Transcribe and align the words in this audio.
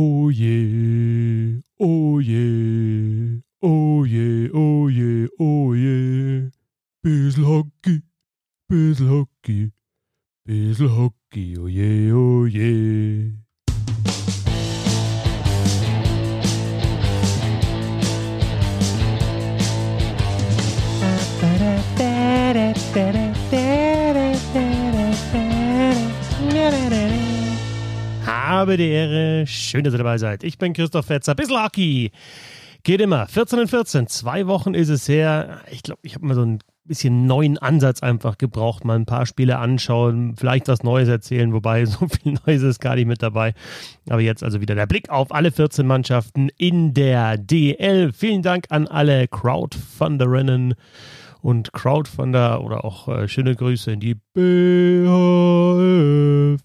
Oh 0.00 0.28
yeah, 0.28 1.58
oh 1.80 2.20
yeah, 2.20 3.40
oh 3.60 4.04
yeah, 4.04 4.48
oh 4.54 4.86
yeah, 4.86 5.26
oh 5.40 5.72
yeah. 5.72 6.50
Biz 7.02 7.36
lucky, 7.36 8.02
biz 8.68 9.00
lucky, 9.00 9.72
biz 10.46 10.80
lucky, 10.80 11.56
oh 11.58 11.66
yeah, 11.66 12.12
oh 12.14 12.44
yeah. 12.44 13.47
Habe 28.58 28.76
die 28.76 28.88
Ehre, 28.88 29.46
schön, 29.46 29.84
dass 29.84 29.94
ihr 29.94 29.98
dabei 29.98 30.18
seid. 30.18 30.42
Ich 30.42 30.58
bin 30.58 30.72
Christoph 30.72 31.06
Fetzer, 31.06 31.36
bissl 31.36 31.62
Hockey. 31.62 32.10
Geht 32.82 33.00
immer. 33.00 33.28
14 33.28 33.60
und 33.60 33.70
14, 33.70 34.08
zwei 34.08 34.48
Wochen 34.48 34.74
ist 34.74 34.88
es 34.88 35.08
her. 35.08 35.60
Ich 35.70 35.84
glaube, 35.84 36.00
ich 36.02 36.16
habe 36.16 36.26
mal 36.26 36.34
so 36.34 36.42
ein 36.42 36.58
bisschen 36.84 37.28
neuen 37.28 37.56
Ansatz 37.56 38.02
einfach 38.02 38.36
gebraucht, 38.36 38.84
mal 38.84 38.96
ein 38.96 39.06
paar 39.06 39.26
Spiele 39.26 39.58
anschauen, 39.58 40.34
vielleicht 40.36 40.66
was 40.66 40.82
Neues 40.82 41.08
erzählen, 41.08 41.52
wobei 41.52 41.84
so 41.86 42.08
viel 42.08 42.36
Neues 42.44 42.62
ist 42.62 42.80
gar 42.80 42.96
nicht 42.96 43.06
mit 43.06 43.22
dabei. 43.22 43.54
Aber 44.08 44.22
jetzt 44.22 44.42
also 44.42 44.60
wieder 44.60 44.74
der 44.74 44.86
Blick 44.86 45.08
auf 45.08 45.32
alle 45.32 45.52
14 45.52 45.86
Mannschaften 45.86 46.48
in 46.56 46.94
der 46.94 47.38
DL. 47.38 48.12
Vielen 48.12 48.42
Dank 48.42 48.64
an 48.70 48.88
alle 48.88 49.28
Crowdfunderinnen 49.28 50.74
und 51.40 51.72
Crowdfunder 51.72 52.62
oder 52.62 52.84
auch 52.84 53.08
äh, 53.08 53.28
schöne 53.28 53.54
Grüße 53.54 53.92
in 53.92 54.00
die 54.00 54.14
BHF, 54.14 54.38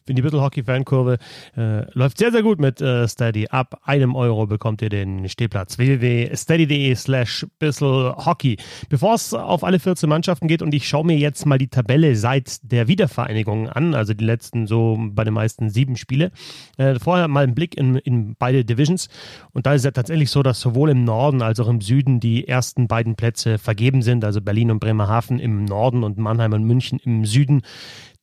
in 0.07 0.15
die 0.15 0.21
Bittle 0.21 0.41
Hockey 0.41 0.63
Fankurve. 0.63 1.17
Äh, 1.55 1.85
läuft 1.93 2.17
sehr, 2.17 2.31
sehr 2.31 2.43
gut 2.43 2.59
mit 2.59 2.81
äh, 2.81 3.07
Steady. 3.07 3.47
Ab 3.49 3.79
einem 3.83 4.15
Euro 4.15 4.47
bekommt 4.47 4.81
ihr 4.81 4.89
den 4.89 5.27
Stehplatz. 5.29 5.77
www.steady.de 5.77 6.95
slash 6.95 7.45
Hockey. 7.61 8.57
Bevor 8.89 9.15
es 9.15 9.33
auf 9.33 9.63
alle 9.63 9.79
14 9.79 10.09
Mannschaften 10.09 10.47
geht 10.47 10.61
und 10.61 10.73
ich 10.73 10.87
schaue 10.87 11.05
mir 11.05 11.17
jetzt 11.17 11.45
mal 11.45 11.57
die 11.57 11.67
Tabelle 11.67 12.15
seit 12.15 12.59
der 12.71 12.87
Wiedervereinigung 12.87 13.69
an, 13.69 13.93
also 13.93 14.13
die 14.13 14.25
letzten 14.25 14.67
so 14.67 14.97
bei 14.99 15.23
den 15.23 15.33
meisten 15.33 15.69
sieben 15.69 15.95
Spiele. 15.95 16.31
Äh, 16.77 16.99
vorher 16.99 17.27
mal 17.27 17.43
ein 17.43 17.55
Blick 17.55 17.77
in, 17.77 17.95
in 17.95 18.35
beide 18.37 18.65
Divisions 18.65 19.09
und 19.51 19.65
da 19.65 19.73
ist 19.73 19.81
es 19.81 19.85
ja 19.85 19.91
tatsächlich 19.91 20.29
so, 20.29 20.43
dass 20.43 20.59
sowohl 20.59 20.89
im 20.89 21.03
Norden 21.03 21.41
als 21.41 21.59
auch 21.59 21.67
im 21.67 21.81
Süden 21.81 22.19
die 22.19 22.47
ersten 22.47 22.87
beiden 22.87 23.15
Plätze 23.15 23.57
vergeben 23.57 24.01
sind, 24.01 24.23
also 24.23 24.41
Berlin 24.41 24.62
Berlin 24.63 24.71
und 24.71 24.79
Bremerhaven 24.79 25.39
im 25.39 25.65
Norden 25.65 26.05
und 26.05 26.17
Mannheim 26.17 26.53
und 26.53 26.63
München 26.63 26.97
im 27.03 27.25
Süden. 27.25 27.63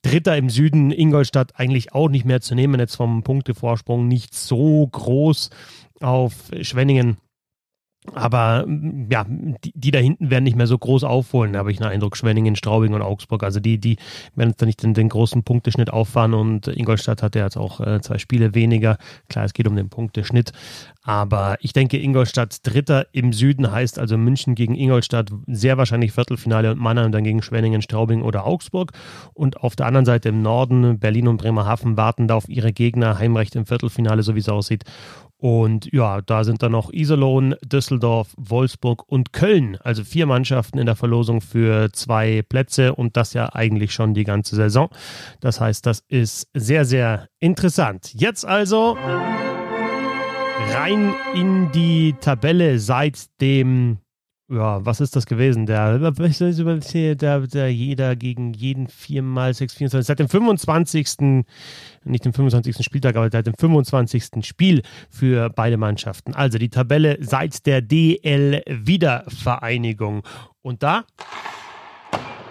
Dritter 0.01 0.35
im 0.37 0.49
Süden, 0.49 0.89
Ingolstadt 0.89 1.51
eigentlich 1.59 1.93
auch 1.93 2.09
nicht 2.09 2.25
mehr 2.25 2.41
zu 2.41 2.55
nehmen, 2.55 2.79
jetzt 2.79 2.95
vom 2.95 3.21
Punktevorsprung 3.21 4.07
nicht 4.07 4.33
so 4.33 4.87
groß 4.87 5.51
auf 5.99 6.33
Schwenningen. 6.61 7.17
Aber 8.13 8.65
ja, 9.09 9.25
die, 9.27 9.73
die, 9.75 9.91
da 9.91 9.99
hinten 9.99 10.31
werden 10.31 10.43
nicht 10.43 10.57
mehr 10.57 10.65
so 10.65 10.75
groß 10.75 11.03
aufholen, 11.03 11.55
habe 11.55 11.71
ich 11.71 11.79
einen 11.79 11.91
Eindruck. 11.91 12.17
Schwenningen, 12.17 12.55
Straubing 12.55 12.93
und 12.93 13.03
Augsburg. 13.03 13.43
Also 13.43 13.59
die, 13.59 13.77
die 13.77 13.97
werden 14.35 14.55
da 14.57 14.65
nicht 14.65 14.81
den, 14.81 14.95
den 14.95 15.07
großen 15.07 15.43
Punkteschnitt 15.43 15.93
auffahren 15.93 16.33
und 16.33 16.67
Ingolstadt 16.67 17.21
hat 17.21 17.35
ja 17.35 17.43
jetzt 17.43 17.57
auch 17.57 17.79
äh, 17.79 18.01
zwei 18.01 18.17
Spiele 18.17 18.55
weniger. 18.55 18.97
Klar, 19.29 19.45
es 19.45 19.53
geht 19.53 19.67
um 19.67 19.75
den 19.75 19.89
Punkteschnitt. 19.89 20.51
Aber 21.03 21.57
ich 21.61 21.73
denke, 21.73 21.97
Ingolstadt 21.97 22.59
Dritter 22.63 23.05
im 23.11 23.33
Süden 23.33 23.71
heißt 23.71 23.97
also 23.99 24.17
München 24.17 24.55
gegen 24.55 24.75
Ingolstadt 24.75 25.31
sehr 25.47 25.77
wahrscheinlich 25.77 26.11
Viertelfinale 26.11 26.71
und 26.71 26.79
Mannheim 26.79 27.11
dann 27.11 27.23
gegen 27.23 27.41
Schwenningen, 27.41 27.81
Straubing 27.83 28.23
oder 28.23 28.45
Augsburg. 28.45 28.93
Und 29.33 29.57
auf 29.57 29.75
der 29.75 29.85
anderen 29.85 30.05
Seite 30.05 30.29
im 30.29 30.41
Norden 30.41 30.99
Berlin 30.99 31.27
und 31.27 31.37
Bremerhaven 31.37 31.97
warten 31.97 32.27
da 32.27 32.35
auf 32.35 32.49
ihre 32.49 32.73
Gegner 32.73 33.19
Heimrecht 33.19 33.55
im 33.55 33.65
Viertelfinale, 33.65 34.23
so 34.23 34.35
wie 34.35 34.39
es 34.39 34.49
aussieht. 34.49 34.85
Und 35.41 35.91
ja, 35.91 36.21
da 36.21 36.43
sind 36.43 36.61
dann 36.61 36.73
noch 36.73 36.93
Iserlohn, 36.93 37.55
Düsseldorf, 37.65 38.35
Wolfsburg 38.37 39.03
und 39.07 39.33
Köln. 39.33 39.75
Also 39.81 40.03
vier 40.03 40.27
Mannschaften 40.27 40.77
in 40.77 40.85
der 40.85 40.95
Verlosung 40.95 41.41
für 41.41 41.91
zwei 41.93 42.43
Plätze 42.47 42.93
und 42.93 43.17
das 43.17 43.33
ja 43.33 43.51
eigentlich 43.51 43.91
schon 43.91 44.13
die 44.13 44.23
ganze 44.23 44.55
Saison. 44.55 44.89
Das 45.39 45.59
heißt, 45.59 45.83
das 45.87 46.03
ist 46.07 46.47
sehr, 46.53 46.85
sehr 46.85 47.27
interessant. 47.39 48.13
Jetzt 48.13 48.45
also 48.45 48.95
rein 50.75 51.15
in 51.33 51.71
die 51.71 52.13
Tabelle 52.21 52.77
seit 52.77 53.41
dem 53.41 53.97
ja, 54.51 54.85
was 54.85 54.99
ist 54.99 55.15
das 55.15 55.25
gewesen? 55.25 55.65
Der, 55.65 55.97
der, 55.97 57.39
der 57.47 57.73
jeder 57.73 58.15
gegen 58.15 58.53
jeden 58.53 58.87
viermal 58.87 59.53
6, 59.53 59.73
24, 59.75 60.07
seit 60.07 60.19
dem 60.19 60.27
25. 60.27 61.45
nicht 62.03 62.25
dem 62.25 62.33
25. 62.33 62.83
Spieltag, 62.83 63.15
aber 63.15 63.29
seit 63.31 63.47
dem 63.47 63.53
25. 63.53 64.45
Spiel 64.45 64.81
für 65.09 65.49
beide 65.49 65.77
Mannschaften. 65.77 66.33
Also 66.33 66.57
die 66.57 66.69
Tabelle 66.69 67.17
seit 67.21 67.65
der 67.65 67.81
DL 67.81 68.61
Wiedervereinigung. 68.67 70.23
Und 70.61 70.83
da 70.83 71.05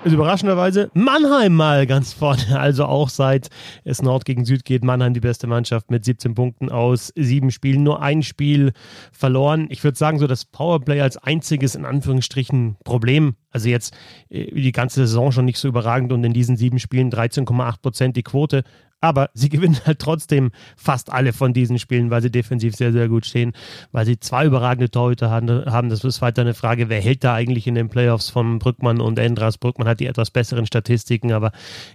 ist 0.03 0.13
überraschenderweise 0.13 0.91
Mannheim 0.95 1.55
mal 1.55 1.87
ganz 1.87 2.13
vorne. 2.13 2.41
Also 2.61 2.85
auch 2.87 3.09
seit 3.09 3.49
es 3.85 4.03
Nord 4.03 4.25
gegen 4.25 4.45
Süd 4.45 4.65
geht, 4.65 4.85
Mannheim 4.85 5.15
die 5.15 5.21
beste 5.21 5.47
Mannschaft 5.47 5.91
mit 5.91 6.05
17 6.05 6.35
Punkten 6.35 6.71
aus 6.71 7.13
sieben 7.17 7.51
Spielen. 7.51 7.83
Nur 7.83 8.01
ein 8.01 8.23
Spiel 8.23 8.73
verloren. 9.13 9.67
Ich 9.71 9.85
würde 9.85 9.99
sagen, 9.99 10.19
so 10.19 10.27
das 10.27 10.45
Powerplay 10.45 11.01
als 11.01 11.17
einziges 11.17 11.75
in 11.75 11.85
Anführungsstrichen 11.85 12.77
Problem. 12.85 13.37
Also 13.51 13.69
jetzt 13.69 13.95
äh, 14.31 14.53
die 14.55 14.73
ganze 14.73 15.01
Saison 15.07 15.33
schon 15.33 15.45
nicht 15.45 15.59
so 15.59 15.69
überragend 15.69 16.13
und 16.13 16.25
in 16.25 16.33
diesen 16.33 16.57
sieben 16.57 16.79
Spielen 16.79 17.11
13,8 17.11 17.81
Prozent 17.83 18.17
die 18.17 18.23
Quote. 18.23 18.65
Aber 19.01 19.31
sie 19.35 19.49
gewinnen 19.51 19.79
halt 19.85 19.99
trotzdem 19.99 20.51
fast 20.77 21.13
alle 21.13 21.33
von 21.33 21.53
diesen 21.53 21.79
Spielen, 21.79 22.11
weil 22.11 22.23
sie 22.23 22.31
defensiv 22.31 22.75
sehr, 22.75 22.93
sehr 22.93 23.09
gut 23.09 23.27
stehen, 23.27 23.53
weil 23.93 24.07
sie 24.07 24.19
zwei 24.21 24.47
überragende 24.47 24.91
Torhüter 24.91 25.31
haben. 25.31 25.89
Das 25.89 26.05
ist 26.05 26.23
weiter 26.23 26.43
eine 26.43 26.55
Frage, 26.55 26.89
wer 26.89 27.01
hält 27.01 27.25
da 27.25 27.35
eigentlich 27.35 27.67
in 27.67 27.75
den 27.75 27.89
Playoffs 27.89 28.31
von 28.31 28.59
Brückmann 28.59 29.01
und 29.01 29.19
Endras? 29.19 29.59
Brückmann 29.59 29.89
hat 29.89 30.01
die 30.01 30.07
etwas 30.07 30.31
besseren 30.31 30.67
Statistiken, 30.67 31.33
aber 31.33 31.53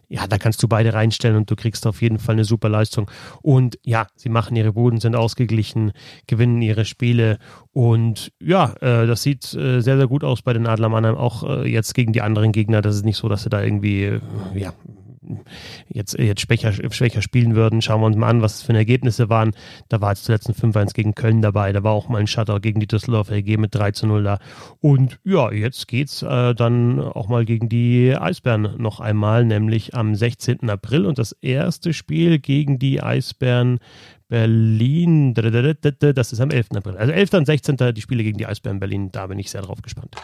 ja, 0.07 0.27
da 0.27 0.38
kannst 0.38 0.61
du 0.63 0.67
beide 0.67 0.93
reinstellen 0.93 1.38
und 1.38 1.49
du 1.49 1.55
kriegst 1.55 1.85
auf 1.88 2.01
jeden 2.01 2.19
Fall 2.19 2.33
eine 2.33 2.45
super 2.45 2.69
Leistung. 2.69 3.09
Und 3.41 3.79
ja, 3.83 4.07
sie 4.16 4.29
machen 4.29 4.55
ihre 4.55 4.73
Buden, 4.73 4.99
sind 4.99 5.16
ausgeglichen, 5.16 5.91
gewinnen 6.27 6.61
ihre 6.61 6.85
Spiele 6.85 7.37
und 7.72 8.31
ja, 8.41 8.73
äh, 8.81 9.05
das 9.05 9.22
sieht 9.23 9.53
äh, 9.53 9.81
sehr, 9.81 9.97
sehr 9.97 10.07
gut 10.07 10.23
aus 10.23 10.41
bei 10.41 10.53
den 10.53 10.67
Adler 10.67 10.89
Mannheim, 10.89 11.16
auch 11.16 11.43
äh, 11.43 11.69
jetzt 11.69 11.93
gegen 11.93 12.13
die 12.13 12.22
anderen 12.22 12.51
Gegner. 12.51 12.81
Das 12.81 12.95
ist 12.95 13.05
nicht 13.05 13.17
so, 13.17 13.27
dass 13.27 13.43
sie 13.43 13.49
da 13.49 13.61
irgendwie, 13.61 14.03
äh, 14.03 14.22
ja, 14.53 14.73
jetzt, 15.88 16.18
jetzt 16.18 16.41
schwächer, 16.41 16.72
schwächer 16.72 17.22
spielen 17.22 17.56
würden. 17.56 17.81
Schauen 17.81 18.01
wir 18.01 18.07
uns 18.07 18.18
mal 18.18 18.29
an, 18.29 18.41
was 18.41 18.56
es 18.56 18.62
für 18.63 18.73
Ergebnisse 18.73 19.29
waren. 19.29 19.51
Da 19.90 20.01
war 20.01 20.12
jetzt 20.12 20.25
zuletzt 20.25 20.50
ein 20.50 20.56
5-1 20.56 20.94
gegen 20.94 21.16
Köln 21.16 21.41
dabei. 21.41 21.72
Da 21.72 21.84
war 21.84 21.91
auch 21.94 22.09
mal 22.09 22.19
ein 22.19 22.28
Shutter 22.28 22.59
gegen 22.59 22.79
die 22.79 22.88
Düsseldorf 22.88 23.29
LG 23.29 23.57
mit 23.57 23.75
3 23.75 23.91
zu 23.91 24.07
0 24.07 24.23
da. 24.23 24.40
Und 24.81 25.19
ja, 25.23 25.51
jetzt 25.51 25.88
geht's 25.88 26.22
äh, 26.22 26.53
dann 26.53 27.00
auch 27.00 27.28
mal 27.28 27.46
gegen 27.46 27.69
die 27.69 28.16
Eisbären 28.16 28.75
noch 28.78 29.00
einmal, 29.00 29.46
nämlich 29.46 29.96
am 29.96 30.16
16. 30.16 30.69
April. 30.69 31.06
Und 31.06 31.18
das 31.18 31.31
erste 31.34 31.94
Spiel 31.94 32.40
gegen 32.40 32.79
die 32.79 33.02
Eisbären 33.02 33.79
Berlin, 34.28 35.34
das 35.35 36.34
ist 36.34 36.40
am 36.40 36.50
11. 36.50 36.67
April. 36.75 36.97
Also 36.97 37.12
11. 37.12 37.34
und 37.34 37.46
16. 37.46 37.78
die 37.94 38.02
Spiele 38.02 38.23
gegen 38.23 38.38
die 38.38 38.47
Eisbären 38.47 38.79
Berlin. 38.79 39.12
Da 39.12 39.28
bin 39.28 39.38
ich 39.38 39.52
sehr 39.52 39.62
drauf 39.62 39.81
gespannt. 39.81 40.16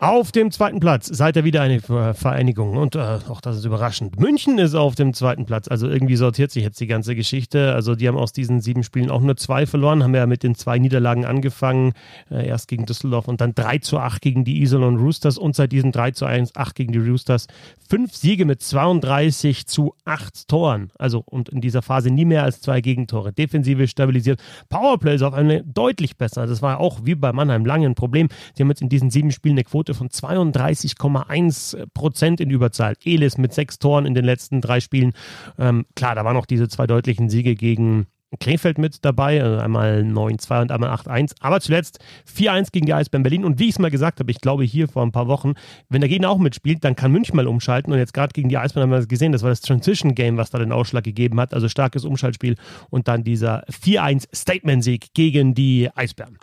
Auf 0.00 0.30
dem 0.30 0.52
zweiten 0.52 0.78
Platz 0.78 1.06
seid 1.06 1.34
ihr 1.34 1.42
wieder 1.42 1.60
eine 1.60 1.80
Vereinigung 1.80 2.76
und 2.76 2.94
äh, 2.94 3.00
auch 3.28 3.40
das 3.40 3.56
ist 3.56 3.64
überraschend. 3.64 4.20
München 4.20 4.56
ist 4.58 4.76
auf 4.76 4.94
dem 4.94 5.12
zweiten 5.12 5.44
Platz, 5.44 5.66
also 5.66 5.88
irgendwie 5.88 6.14
sortiert 6.14 6.52
sich 6.52 6.62
jetzt 6.62 6.78
die 6.78 6.86
ganze 6.86 7.16
Geschichte. 7.16 7.74
Also 7.74 7.96
die 7.96 8.06
haben 8.06 8.16
aus 8.16 8.32
diesen 8.32 8.60
sieben 8.60 8.84
Spielen 8.84 9.10
auch 9.10 9.20
nur 9.20 9.36
zwei 9.36 9.66
verloren, 9.66 10.04
haben 10.04 10.14
ja 10.14 10.26
mit 10.26 10.44
den 10.44 10.54
zwei 10.54 10.78
Niederlagen 10.78 11.24
angefangen, 11.24 11.94
äh, 12.30 12.46
erst 12.46 12.68
gegen 12.68 12.86
Düsseldorf 12.86 13.26
und 13.26 13.40
dann 13.40 13.56
3 13.56 13.78
zu 13.78 13.98
8 13.98 14.22
gegen 14.22 14.44
die 14.44 14.62
Iserlohn 14.62 14.98
Roosters 14.98 15.36
und 15.36 15.56
seit 15.56 15.72
diesen 15.72 15.90
3 15.90 16.12
zu 16.12 16.26
1, 16.26 16.54
8 16.54 16.76
gegen 16.76 16.92
die 16.92 17.00
Roosters 17.00 17.48
fünf 17.88 18.14
Siege 18.14 18.44
mit 18.44 18.62
32 18.62 19.66
zu 19.66 19.94
8 20.04 20.46
Toren. 20.46 20.92
Also 20.96 21.24
und 21.26 21.48
in 21.48 21.60
dieser 21.60 21.82
Phase 21.82 22.12
nie 22.12 22.24
mehr 22.24 22.44
als 22.44 22.60
zwei 22.60 22.80
Gegentore. 22.80 23.32
Defensive 23.32 23.88
stabilisiert. 23.88 24.40
Powerplay 24.68 25.16
ist 25.16 25.22
auf 25.22 25.34
einmal 25.34 25.64
deutlich 25.66 26.16
besser. 26.16 26.46
Das 26.46 26.62
war 26.62 26.78
auch 26.78 27.00
wie 27.02 27.16
bei 27.16 27.32
Mannheim 27.32 27.66
lange 27.66 27.86
ein 27.86 27.96
Problem. 27.96 28.28
Sie 28.54 28.62
haben 28.62 28.68
jetzt 28.68 28.82
in 28.82 28.88
diesen 28.88 29.10
sieben 29.10 29.32
Spielen 29.32 29.54
eine 29.54 29.64
Quote 29.64 29.87
Quote 29.88 29.94
von 29.94 30.08
32,1 30.08 31.86
Prozent 31.94 32.40
in 32.40 32.50
Überzahl. 32.50 32.94
Elis 33.04 33.38
mit 33.38 33.54
sechs 33.54 33.78
Toren 33.78 34.06
in 34.06 34.14
den 34.14 34.24
letzten 34.24 34.60
drei 34.60 34.80
Spielen. 34.80 35.12
Ähm, 35.58 35.86
klar, 35.96 36.14
da 36.14 36.24
waren 36.24 36.34
noch 36.34 36.46
diese 36.46 36.68
zwei 36.68 36.86
deutlichen 36.86 37.30
Siege 37.30 37.54
gegen 37.54 38.06
Krefeld 38.38 38.76
mit 38.76 39.06
dabei, 39.06 39.42
also 39.42 39.58
einmal 39.58 40.02
9-2 40.02 40.60
und 40.60 40.70
einmal 40.70 40.90
8-1. 40.90 41.36
Aber 41.40 41.60
zuletzt 41.62 41.98
4-1 42.30 42.72
gegen 42.72 42.84
die 42.84 42.92
Eisbären 42.92 43.22
Berlin. 43.22 43.46
Und 43.46 43.58
wie 43.58 43.64
ich 43.64 43.70
es 43.70 43.78
mal 43.78 43.90
gesagt 43.90 44.20
habe, 44.20 44.30
ich 44.30 44.42
glaube 44.42 44.64
hier 44.64 44.88
vor 44.88 45.02
ein 45.02 45.12
paar 45.12 45.28
Wochen, 45.28 45.54
wenn 45.88 46.02
der 46.02 46.10
Gegner 46.10 46.28
auch 46.28 46.36
mitspielt, 46.36 46.84
dann 46.84 46.94
kann 46.94 47.10
München 47.10 47.36
mal 47.36 47.46
umschalten. 47.46 47.90
Und 47.90 47.98
jetzt 47.98 48.12
gerade 48.12 48.34
gegen 48.34 48.50
die 48.50 48.58
Eisbären 48.58 48.90
haben 48.90 49.00
wir 49.00 49.06
gesehen, 49.06 49.32
das 49.32 49.42
war 49.42 49.48
das 49.48 49.62
Transition 49.62 50.14
Game, 50.14 50.36
was 50.36 50.50
da 50.50 50.58
den 50.58 50.72
Ausschlag 50.72 51.04
gegeben 51.04 51.40
hat. 51.40 51.54
Also 51.54 51.70
starkes 51.70 52.04
Umschaltspiel 52.04 52.56
und 52.90 53.08
dann 53.08 53.24
dieser 53.24 53.64
4-1 53.68 54.26
Statement-Sieg 54.34 55.14
gegen 55.14 55.54
die 55.54 55.88
Eisbären. 55.94 56.36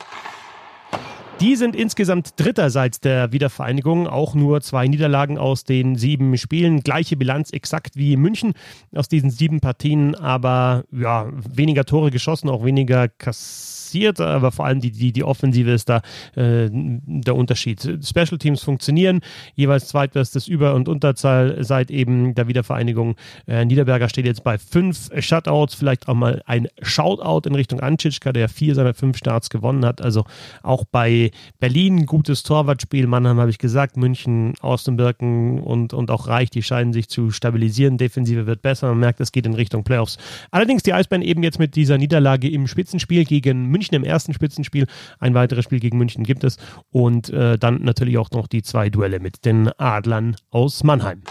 Die 1.42 1.58
sind 1.58 1.76
insgesamt 1.76 2.34
Dritter 2.38 2.70
seit 2.70 3.04
der 3.04 3.34
Wiedervereinigung. 3.34 4.08
Auch 4.08 4.36
nur 4.36 4.62
zwei 4.62 4.88
Niederlagen 4.88 5.38
aus 5.38 5.66
den 5.66 5.98
sieben 5.98 6.38
Spielen. 6.38 6.80
Gleiche 6.80 7.18
Bilanz 7.18 7.52
exakt 7.52 7.98
wie 7.98 8.16
München 8.16 8.54
aus 8.96 9.10
diesen 9.10 9.30
sieben 9.30 9.60
Partien, 9.60 10.16
aber 10.16 10.86
ja, 10.94 11.28
weniger 11.34 11.84
Tore 11.84 12.10
geschossen, 12.10 12.50
auch 12.50 12.64
weniger 12.64 13.10
kassiert. 13.10 14.22
Aber 14.22 14.52
vor 14.52 14.66
allem 14.66 14.80
die, 14.80 14.92
die, 14.92 15.12
die 15.12 15.24
Offensive 15.26 15.72
ist 15.72 15.90
da 15.90 15.98
äh, 16.36 16.70
der 16.72 17.36
Unterschied. 17.36 17.82
Special 17.82 18.38
Teams 18.38 18.64
funktionieren. 18.64 19.20
Jeweils 19.56 19.90
zweitbestes 19.90 20.48
Über- 20.48 20.74
und 20.74 20.88
Unterzahl 20.88 21.64
seit 21.64 21.92
eben 21.92 22.34
der 22.34 22.48
Wiedervereinigung. 22.48 23.16
Äh, 23.46 23.66
Niederberger 23.66 24.08
steht 24.08 24.26
jetzt 24.26 24.44
bei 24.44 24.58
fünf 24.58 25.10
Shutouts. 25.20 25.76
Vielleicht 25.76 26.08
auch 26.08 26.16
mal 26.16 26.42
ein 26.46 26.68
Shoutout 26.82 27.48
in 27.48 27.56
Richtung 27.56 27.82
Ancitschka, 27.82 28.32
der 28.32 28.48
vier 28.48 28.74
seiner 28.74 28.94
fünf 28.94 29.18
Starts 29.18 29.50
gewonnen 29.50 29.86
hat. 29.86 30.02
Also 30.02 30.24
auch 30.64 30.86
bei 30.90 31.25
Berlin 31.60 32.06
gutes 32.06 32.44
Torwartspiel, 32.44 33.08
Mannheim 33.08 33.40
habe 33.40 33.50
ich 33.50 33.58
gesagt, 33.58 33.98
München, 33.98 34.54
Austenbirken 34.62 35.60
und, 35.62 35.94
und 35.94 36.12
auch 36.12 36.28
Reich, 36.28 36.50
die 36.50 36.64
scheinen 36.64 36.94
sich 36.94 37.08
zu 37.10 37.32
stabilisieren. 37.32 37.98
Defensive 37.98 38.46
wird 38.46 38.62
besser, 38.62 38.90
man 38.90 39.00
merkt, 39.00 39.20
es 39.20 39.32
geht 39.32 39.46
in 39.46 39.54
Richtung 39.54 39.84
Playoffs. 39.84 40.18
Allerdings 40.52 40.84
die 40.84 40.94
Eisbären 40.94 41.22
eben 41.22 41.44
jetzt 41.44 41.60
mit 41.60 41.76
dieser 41.76 41.98
Niederlage 41.98 42.50
im 42.50 42.68
Spitzenspiel 42.68 43.26
gegen 43.26 43.68
München 43.68 43.96
im 43.96 44.04
ersten 44.04 44.34
Spitzenspiel. 44.34 44.88
Ein 45.20 45.34
weiteres 45.34 45.66
Spiel 45.66 45.80
gegen 45.80 45.98
München 45.98 46.24
gibt 46.24 46.44
es 46.44 46.58
und 46.92 47.30
äh, 47.30 47.58
dann 47.58 47.82
natürlich 47.82 48.18
auch 48.18 48.32
noch 48.32 48.48
die 48.48 48.64
zwei 48.64 48.90
Duelle 48.90 49.20
mit 49.20 49.46
den 49.46 49.70
Adlern 49.78 50.36
aus 50.52 50.84
Mannheim. 50.84 51.22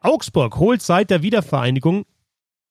Augsburg 0.00 0.58
holt 0.58 0.80
seit 0.80 1.10
der 1.10 1.22
Wiedervereinigung 1.22 2.04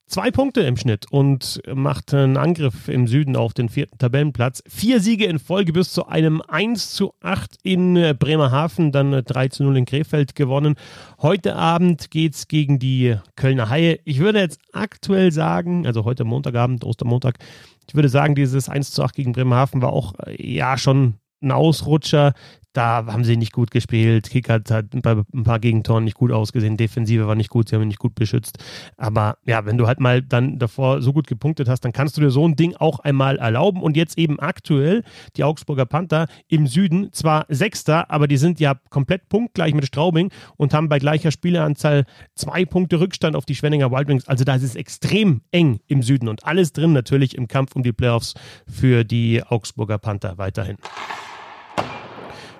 Zwei 0.09 0.31
Punkte 0.31 0.61
im 0.61 0.77
Schnitt 0.77 1.11
und 1.11 1.61
macht 1.73 2.13
einen 2.13 2.37
Angriff 2.37 2.87
im 2.87 3.07
Süden 3.07 3.35
auf 3.35 3.53
den 3.53 3.67
vierten 3.67 3.97
Tabellenplatz. 3.97 4.63
Vier 4.65 5.01
Siege 5.01 5.25
in 5.25 5.37
Folge 5.37 5.73
bis 5.73 5.91
zu 5.91 6.07
einem 6.07 6.41
1 6.47 6.91
zu 6.91 7.13
8 7.21 7.57
in 7.63 8.15
Bremerhaven, 8.17 8.93
dann 8.93 9.11
3 9.11 9.45
äh, 9.45 9.49
zu 9.49 9.65
0 9.65 9.79
in 9.79 9.85
Krefeld 9.85 10.33
gewonnen. 10.33 10.75
Heute 11.21 11.57
Abend 11.57 12.09
geht 12.09 12.35
es 12.35 12.47
gegen 12.47 12.79
die 12.79 13.17
Kölner 13.35 13.69
Haie. 13.69 13.99
Ich 14.05 14.19
würde 14.19 14.39
jetzt 14.39 14.61
aktuell 14.71 15.33
sagen, 15.33 15.85
also 15.85 16.05
heute 16.05 16.23
Montagabend, 16.23 16.85
Ostermontag, 16.85 17.37
ich 17.85 17.93
würde 17.93 18.07
sagen, 18.07 18.33
dieses 18.33 18.69
1 18.69 18.91
zu 18.91 19.03
8 19.03 19.13
gegen 19.13 19.33
Bremerhaven 19.33 19.81
war 19.81 19.91
auch 19.91 20.13
äh, 20.25 20.41
ja 20.41 20.77
schon 20.77 21.15
ein 21.41 21.51
Ausrutscher. 21.51 22.33
Da 22.77 23.07
haben 23.07 23.23
sie 23.23 23.37
nicht 23.37 23.53
gut 23.53 23.71
gespielt. 23.71 24.29
Kickert 24.29 24.69
hat 24.69 24.85
bei 25.01 25.15
ein 25.33 25.43
paar 25.43 25.57
Gegentoren 25.57 26.03
nicht 26.03 26.13
gut 26.13 26.31
ausgesehen. 26.31 26.77
Defensive 26.77 27.25
war 27.25 27.33
nicht 27.33 27.49
gut, 27.49 27.69
sie 27.69 27.75
haben 27.75 27.81
ihn 27.81 27.87
nicht 27.87 27.97
gut 27.97 28.13
beschützt. 28.13 28.59
Aber 28.97 29.39
ja, 29.47 29.65
wenn 29.65 29.79
du 29.79 29.87
halt 29.87 29.99
mal 29.99 30.21
dann 30.21 30.59
davor 30.59 31.01
so 31.01 31.11
gut 31.11 31.25
gepunktet 31.25 31.67
hast, 31.67 31.79
dann 31.79 31.91
kannst 31.91 32.17
du 32.17 32.21
dir 32.21 32.29
so 32.29 32.47
ein 32.47 32.55
Ding 32.55 32.75
auch 32.75 32.99
einmal 32.99 33.39
erlauben. 33.39 33.81
Und 33.81 33.97
jetzt 33.97 34.19
eben 34.19 34.39
aktuell 34.39 35.03
die 35.37 35.43
Augsburger 35.43 35.87
Panther 35.87 36.27
im 36.49 36.67
Süden 36.67 37.11
zwar 37.13 37.47
Sechster, 37.49 38.11
aber 38.11 38.27
die 38.27 38.37
sind 38.37 38.59
ja 38.59 38.75
komplett 38.91 39.27
punktgleich 39.27 39.73
mit 39.73 39.87
Straubing 39.87 40.31
und 40.55 40.75
haben 40.75 40.87
bei 40.87 40.99
gleicher 40.99 41.31
Spieleranzahl 41.31 42.05
zwei 42.35 42.63
Punkte 42.63 42.99
Rückstand 42.99 43.35
auf 43.35 43.45
die 43.45 43.55
Schwenninger 43.55 43.89
Wild 43.89 44.07
Wings. 44.07 44.27
Also 44.27 44.43
da 44.43 44.53
ist 44.53 44.61
es 44.61 44.75
extrem 44.75 45.41
eng 45.49 45.79
im 45.87 46.03
Süden 46.03 46.27
und 46.27 46.45
alles 46.45 46.73
drin 46.73 46.93
natürlich 46.93 47.35
im 47.35 47.47
Kampf 47.47 47.75
um 47.75 47.81
die 47.81 47.91
Playoffs 47.91 48.35
für 48.67 49.03
die 49.03 49.41
Augsburger 49.41 49.97
Panther 49.97 50.37
weiterhin. 50.37 50.77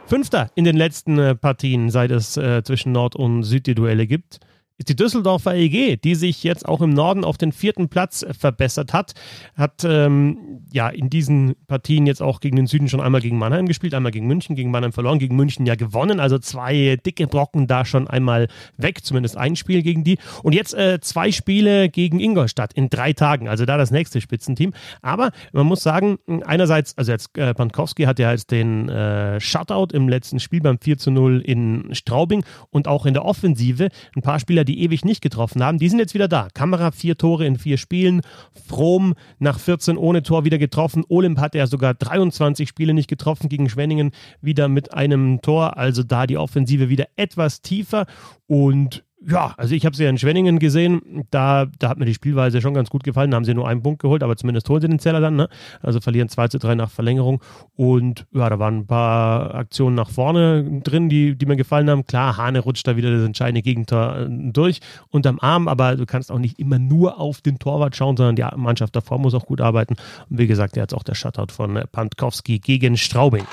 Fünfter 0.07 0.49
in 0.55 0.63
den 0.63 0.77
letzten 0.77 1.19
äh, 1.19 1.35
Partien, 1.35 1.89
seit 1.89 2.11
es 2.11 2.37
äh, 2.37 2.63
zwischen 2.63 2.93
Nord- 2.93 3.17
und 3.17 3.43
Süd 3.43 3.67
die 3.67 3.75
Duelle 3.75 4.07
gibt 4.07 4.39
ist 4.77 4.89
die 4.89 4.95
Düsseldorfer 4.95 5.55
EG, 5.55 5.97
die 5.97 6.15
sich 6.15 6.43
jetzt 6.43 6.67
auch 6.67 6.81
im 6.81 6.91
Norden 6.91 7.23
auf 7.23 7.37
den 7.37 7.51
vierten 7.51 7.89
Platz 7.89 8.25
verbessert 8.37 8.93
hat. 8.93 9.13
Hat 9.55 9.83
ähm, 9.83 10.61
ja 10.71 10.89
in 10.89 11.09
diesen 11.09 11.55
Partien 11.67 12.05
jetzt 12.05 12.21
auch 12.21 12.39
gegen 12.39 12.55
den 12.57 12.67
Süden 12.67 12.87
schon 12.87 13.01
einmal 13.01 13.21
gegen 13.21 13.39
Mannheim 13.39 13.65
gespielt, 13.65 13.95
einmal 13.95 14.11
gegen 14.11 14.27
München, 14.27 14.55
gegen 14.55 14.69
Mannheim 14.69 14.93
verloren, 14.93 15.17
gegen 15.17 15.35
München 15.35 15.65
ja 15.65 15.75
gewonnen. 15.75 16.19
Also 16.19 16.37
zwei 16.37 16.97
dicke 17.03 17.25
Brocken 17.25 17.65
da 17.65 17.85
schon 17.85 18.07
einmal 18.07 18.47
weg, 18.77 19.03
zumindest 19.03 19.35
ein 19.35 19.55
Spiel 19.55 19.81
gegen 19.81 20.03
die. 20.03 20.19
Und 20.43 20.53
jetzt 20.53 20.75
äh, 20.75 20.99
zwei 21.01 21.31
Spiele 21.31 21.89
gegen 21.89 22.19
Ingolstadt 22.19 22.73
in 22.73 22.89
drei 22.89 23.13
Tagen, 23.13 23.47
also 23.47 23.65
da 23.65 23.77
das 23.77 23.89
nächste 23.89 24.21
Spitzenteam. 24.21 24.73
Aber 25.01 25.31
man 25.53 25.65
muss 25.65 25.81
sagen, 25.81 26.19
einerseits, 26.45 26.95
also 26.97 27.11
jetzt 27.11 27.35
äh, 27.37 27.55
Pankowski 27.55 28.03
hat 28.03 28.19
ja 28.19 28.31
jetzt 28.31 28.51
den 28.51 28.89
äh, 28.89 29.39
Shutout 29.39 29.87
im 29.93 30.07
letzten 30.07 30.39
Spiel 30.39 30.61
beim 30.61 30.77
4 30.79 30.99
zu 30.99 31.09
0 31.09 31.41
in 31.41 31.95
Straubing 31.95 32.43
und 32.69 32.87
auch 32.87 33.07
in 33.07 33.15
der 33.15 33.25
Offensive 33.25 33.89
ein 34.15 34.21
paar 34.21 34.39
Spieler, 34.39 34.66
die 34.67 34.81
ewig 34.81 35.03
nicht 35.03 35.21
getroffen 35.21 35.63
haben, 35.63 35.79
die 35.79 35.89
sind 35.89 35.99
jetzt 35.99 36.13
wieder 36.13 36.27
da. 36.27 36.49
Kamera 36.53 36.91
vier 36.91 37.17
Tore 37.17 37.45
in 37.45 37.57
vier 37.57 37.77
Spielen. 37.77 38.21
Fromm 38.67 39.15
nach 39.39 39.59
14 39.59 39.97
ohne 39.97 40.21
Tor 40.21 40.45
wieder 40.45 40.57
getroffen. 40.57 41.03
Olymp 41.09 41.39
hat 41.39 41.55
er 41.55 41.67
sogar 41.67 41.93
23 41.93 42.69
Spiele 42.69 42.93
nicht 42.93 43.09
getroffen 43.09 43.49
gegen 43.49 43.69
Schwenningen 43.69 44.11
wieder 44.41 44.67
mit 44.67 44.93
einem 44.93 45.41
Tor. 45.41 45.77
Also 45.77 46.03
da 46.03 46.27
die 46.27 46.37
Offensive 46.37 46.89
wieder 46.89 47.07
etwas 47.15 47.61
tiefer 47.61 48.05
und 48.45 49.03
ja, 49.25 49.55
also 49.57 49.73
ich 49.73 49.85
habe 49.85 49.95
sie 49.95 50.03
ja 50.03 50.09
in 50.09 50.17
Schwenningen 50.19 50.59
gesehen. 50.59 51.25
Da, 51.31 51.65
da 51.79 51.89
hat 51.89 51.97
mir 51.97 52.05
die 52.05 52.13
Spielweise 52.13 52.61
schon 52.61 52.75
ganz 52.75 52.89
gut 52.89 53.03
gefallen. 53.03 53.31
Da 53.31 53.35
haben 53.35 53.45
sie 53.45 53.55
nur 53.55 53.67
einen 53.67 53.81
Punkt 53.81 54.01
geholt, 54.01 54.21
aber 54.21 54.37
zumindest 54.37 54.69
holen 54.69 54.81
sie 54.81 54.87
den 54.87 54.99
Zeller 54.99 55.19
dann. 55.19 55.35
Ne? 55.35 55.49
Also 55.81 55.99
verlieren 55.99 56.29
2 56.29 56.49
zu 56.49 56.59
3 56.59 56.75
nach 56.75 56.91
Verlängerung. 56.91 57.41
Und 57.75 58.27
ja, 58.31 58.47
da 58.47 58.59
waren 58.59 58.79
ein 58.79 58.87
paar 58.87 59.55
Aktionen 59.55 59.95
nach 59.95 60.11
vorne 60.11 60.81
drin, 60.83 61.09
die, 61.09 61.35
die 61.35 61.45
mir 61.47 61.55
gefallen 61.55 61.89
haben. 61.89 62.05
Klar, 62.05 62.37
Hane 62.37 62.59
rutscht 62.59 62.87
da 62.87 62.95
wieder 62.95 63.11
das 63.11 63.25
entscheidende 63.25 63.63
Gegentor 63.63 64.17
äh, 64.17 64.27
durch 64.29 64.81
unterm 65.09 65.39
Arm, 65.41 65.67
aber 65.67 65.95
du 65.95 66.05
kannst 66.05 66.31
auch 66.31 66.39
nicht 66.39 66.59
immer 66.59 66.77
nur 66.77 67.19
auf 67.19 67.41
den 67.41 67.57
Torwart 67.57 67.95
schauen, 67.95 68.17
sondern 68.17 68.35
die 68.35 68.45
Mannschaft 68.57 68.95
davor 68.95 69.17
muss 69.17 69.33
auch 69.33 69.47
gut 69.47 69.61
arbeiten. 69.61 69.95
Und 70.29 70.37
wie 70.37 70.47
gesagt, 70.47 70.75
jetzt 70.75 70.93
auch 70.93 71.03
der 71.03 71.15
Shutout 71.15 71.51
von 71.51 71.81
Pantkowski 71.91 72.59
gegen 72.59 72.97
Straubing. 72.97 73.45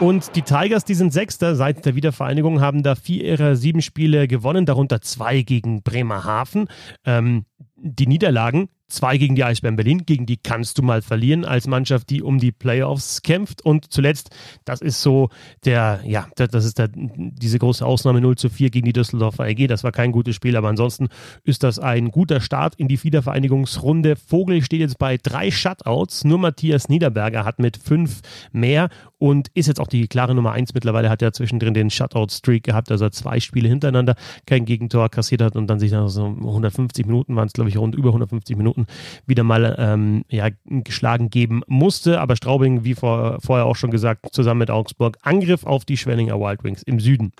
Und 0.00 0.34
die 0.36 0.42
Tigers, 0.42 0.84
die 0.84 0.94
sind 0.94 1.12
Sechster 1.12 1.54
seit 1.54 1.84
der 1.86 1.94
Wiedervereinigung, 1.94 2.60
haben 2.60 2.82
da 2.82 2.94
vier 2.94 3.24
ihrer 3.24 3.56
sieben 3.56 3.82
Spiele 3.82 4.26
gewonnen, 4.26 4.66
darunter 4.66 5.00
zwei 5.00 5.42
gegen 5.42 5.82
Bremerhaven. 5.82 6.68
Ähm, 7.04 7.44
die 7.82 8.06
Niederlagen 8.06 8.68
Zwei 8.92 9.16
gegen 9.16 9.34
die 9.34 9.42
Eisbären 9.42 9.76
Berlin, 9.76 10.04
gegen 10.04 10.26
die 10.26 10.36
kannst 10.36 10.76
du 10.76 10.82
mal 10.82 11.00
verlieren 11.00 11.46
als 11.46 11.66
Mannschaft, 11.66 12.10
die 12.10 12.20
um 12.20 12.38
die 12.38 12.52
Playoffs 12.52 13.22
kämpft. 13.22 13.64
Und 13.64 13.90
zuletzt, 13.90 14.36
das 14.66 14.82
ist 14.82 15.00
so 15.00 15.30
der, 15.64 16.00
ja, 16.04 16.26
das 16.36 16.66
ist 16.66 16.78
der, 16.78 16.90
diese 16.92 17.58
große 17.58 17.86
Ausnahme 17.86 18.20
0 18.20 18.36
zu 18.36 18.50
4 18.50 18.68
gegen 18.68 18.84
die 18.84 18.92
Düsseldorfer 18.92 19.48
EG. 19.48 19.66
Das 19.66 19.82
war 19.82 19.92
kein 19.92 20.12
gutes 20.12 20.36
Spiel, 20.36 20.58
aber 20.58 20.68
ansonsten 20.68 21.08
ist 21.42 21.62
das 21.62 21.78
ein 21.78 22.10
guter 22.10 22.42
Start 22.42 22.74
in 22.74 22.86
die 22.86 23.02
Wiedervereinigungsrunde. 23.02 24.14
Vogel 24.14 24.62
steht 24.62 24.80
jetzt 24.80 24.98
bei 24.98 25.16
drei 25.16 25.50
Shutouts. 25.50 26.24
Nur 26.24 26.36
Matthias 26.36 26.90
Niederberger 26.90 27.46
hat 27.46 27.60
mit 27.60 27.78
fünf 27.78 28.20
mehr 28.52 28.90
und 29.16 29.48
ist 29.54 29.68
jetzt 29.68 29.80
auch 29.80 29.86
die 29.86 30.06
klare 30.06 30.34
Nummer 30.34 30.52
eins. 30.52 30.74
Mittlerweile 30.74 31.08
hat 31.08 31.22
er 31.22 31.32
zwischendrin 31.32 31.72
den 31.72 31.88
Shutout-Streak 31.88 32.64
gehabt, 32.64 32.90
also 32.90 33.08
zwei 33.08 33.40
Spiele 33.40 33.70
hintereinander 33.70 34.16
kein 34.46 34.66
Gegentor 34.66 35.08
kassiert 35.08 35.40
hat 35.40 35.56
und 35.56 35.68
dann 35.68 35.78
sich 35.78 35.92
nach 35.92 36.08
so 36.08 36.26
150 36.26 37.06
Minuten 37.06 37.36
waren 37.36 37.46
es, 37.46 37.54
glaube 37.54 37.70
ich, 37.70 37.71
rund 37.78 37.94
über 37.94 38.08
150 38.08 38.56
Minuten 38.56 38.72
Minuten 38.72 38.86
wieder 39.26 39.44
mal 39.44 39.76
ähm, 39.78 40.24
ja, 40.28 40.48
geschlagen 40.64 41.30
geben 41.30 41.62
musste. 41.66 42.20
Aber 42.20 42.36
Straubing, 42.36 42.84
wie 42.84 42.94
vor, 42.94 43.38
vorher 43.40 43.66
auch 43.66 43.76
schon 43.76 43.90
gesagt, 43.90 44.32
zusammen 44.32 44.60
mit 44.60 44.70
Augsburg, 44.70 45.18
Angriff 45.22 45.64
auf 45.64 45.84
die 45.84 45.96
Schwenninger 45.96 46.38
Wild 46.38 46.64
Wings 46.64 46.82
im 46.82 47.00
Süden. 47.00 47.32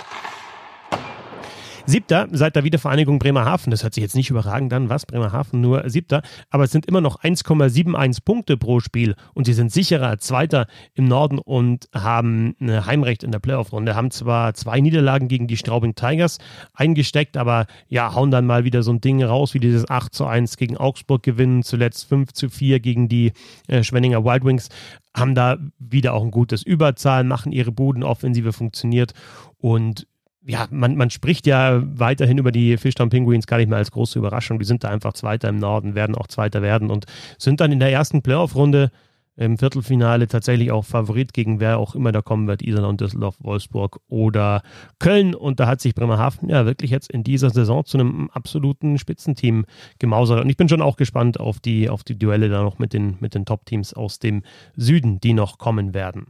Siebter 1.87 2.29
seit 2.31 2.55
der 2.57 2.65
Wiedervereinigung 2.65 3.19
Bremerhaven. 3.19 3.71
Das 3.71 3.83
hört 3.83 3.95
sich 3.95 4.03
jetzt 4.03 4.15
nicht 4.15 4.31
überragend 4.31 4.73
an, 4.73 4.89
was? 4.89 5.07
Bremerhaven 5.07 5.61
nur 5.61 5.89
siebter. 5.91 6.23
Aber 6.51 6.65
es 6.65 6.71
sind 6.71 6.87
immer 6.87 7.01
noch 7.01 7.21
1,71 7.21 8.25
Punkte 8.25 8.57
pro 8.57 8.81
Spiel 8.81 9.17
und 9.35 9.47
sie 9.47 9.53
sind 9.53 9.73
sicherer 9.73 10.19
Zweiter 10.19 10.67
im 10.95 11.07
Norden 11.07 11.39
und 11.39 11.89
haben 11.95 12.55
ein 12.61 12.87
Heimrecht 12.87 13.25
in 13.25 13.33
der 13.33 13.41
Playoff-Runde. 13.41 13.95
Haben 13.95 14.11
zwar 14.11 14.55
zwei 14.55 14.81
Niederlagen 14.81 15.29
gegen 15.29 15.47
die 15.47 15.57
Straubing 15.57 15.95
Tigers 15.95 16.39
eingesteckt, 16.75 17.37
aber 17.37 17.67
ja, 17.89 18.15
hauen 18.15 18.31
dann 18.31 18.47
mal 18.47 18.65
wieder 18.65 18.83
so 18.83 18.93
ein 18.93 19.01
Ding 19.01 19.23
raus, 19.23 19.55
wie 19.55 19.61
dieses 19.61 19.89
8 19.91 20.15
zu 20.15 20.27
1 20.27 20.57
gegen 20.57 20.77
Augsburg 20.77 21.23
gewinnen, 21.23 21.63
zuletzt 21.63 22.09
5 22.09 22.33
zu 22.33 22.49
4 22.49 22.81
gegen 22.81 23.09
die 23.09 23.33
äh, 23.67 23.83
Schwenninger 23.83 24.25
Wild 24.25 24.45
Wings 24.45 24.69
haben 25.15 25.35
da 25.35 25.59
wieder 25.79 26.15
auch 26.15 26.23
ein 26.23 26.31
gutes 26.31 26.63
Überzahl, 26.63 27.25
machen 27.25 27.53
ihre 27.53 27.71
Bodenoffensive 27.71 28.53
funktioniert 28.53 29.13
und 29.59 30.07
ja, 30.45 30.67
man, 30.71 30.97
man 30.97 31.11
spricht 31.11 31.47
ja 31.47 31.83
weiterhin 31.85 32.39
über 32.39 32.53
die 32.53 32.77
Fishtown 32.77 33.11
Penguins 33.11 33.47
gar 33.47 33.59
nicht 33.59 33.69
mehr 33.69 33.79
als 33.79 33.91
große 33.91 34.19
Überraschung. 34.19 34.59
Die 34.59 34.65
sind 34.65 34.85
da 34.85 34.89
einfach 34.89 35.13
Zweiter 35.13 35.49
im 35.49 35.57
Norden, 35.57 35.95
werden 35.95 36.15
auch 36.15 36.27
Zweiter 36.27 36.63
werden 36.63 36.91
und 36.91 37.07
sind 37.39 37.61
dann 37.61 37.73
in 37.73 37.81
der 37.81 37.93
ersten 37.93 38.23
Playoff-Runde 38.23 38.91
im 39.37 39.57
Viertelfinale 39.57 40.29
tatsächlich 40.29 40.71
auch 40.71 40.85
Favorit 40.85 41.33
gegen 41.33 41.59
wer 41.59 41.79
auch 41.79 41.95
immer 41.95 42.13
da 42.13 42.21
kommen 42.21 42.47
wird, 42.49 42.61
Iserlohn, 42.61 42.99
Düsseldorf, 42.99 43.37
Wolfsburg 43.41 44.01
oder 44.09 44.63
Köln. 44.99 45.35
Und 45.35 45.59
da 45.59 45.67
hat 45.67 45.81
sich 45.81 45.95
Bremerhaven 45.95 46.51
ja 46.51 46.67
wirklich 46.67 46.91
jetzt 46.91 47.11
in 47.11 47.25
dieser 47.25 47.49
Saison 47.49 47.85
zu 47.85 47.99
einem 47.99 48.29
absoluten 48.31 48.99
Spitzenteam 48.99 49.65
gemausert. 49.99 50.43
Und 50.43 50.51
ich 50.51 50.59
bin 50.59 50.69
schon 50.69 50.83
auch 50.83 50.97
gespannt 50.97 51.41
auf 51.41 51.61
die, 51.61 51.89
auf 51.89 52.05
die 52.05 52.19
Duelle 52.19 52.51
da 52.51 52.63
noch 52.63 52.79
mit 52.79 52.93
den, 52.93 53.17
mit 53.21 53.35
den 53.35 53.47
Top-Teams 53.47 53.95
aus 53.95 54.19
dem 54.19 54.43
Süden, 54.77 55.19
die 55.21 55.33
noch 55.33 55.57
kommen 55.57 55.95
werden. 55.95 56.27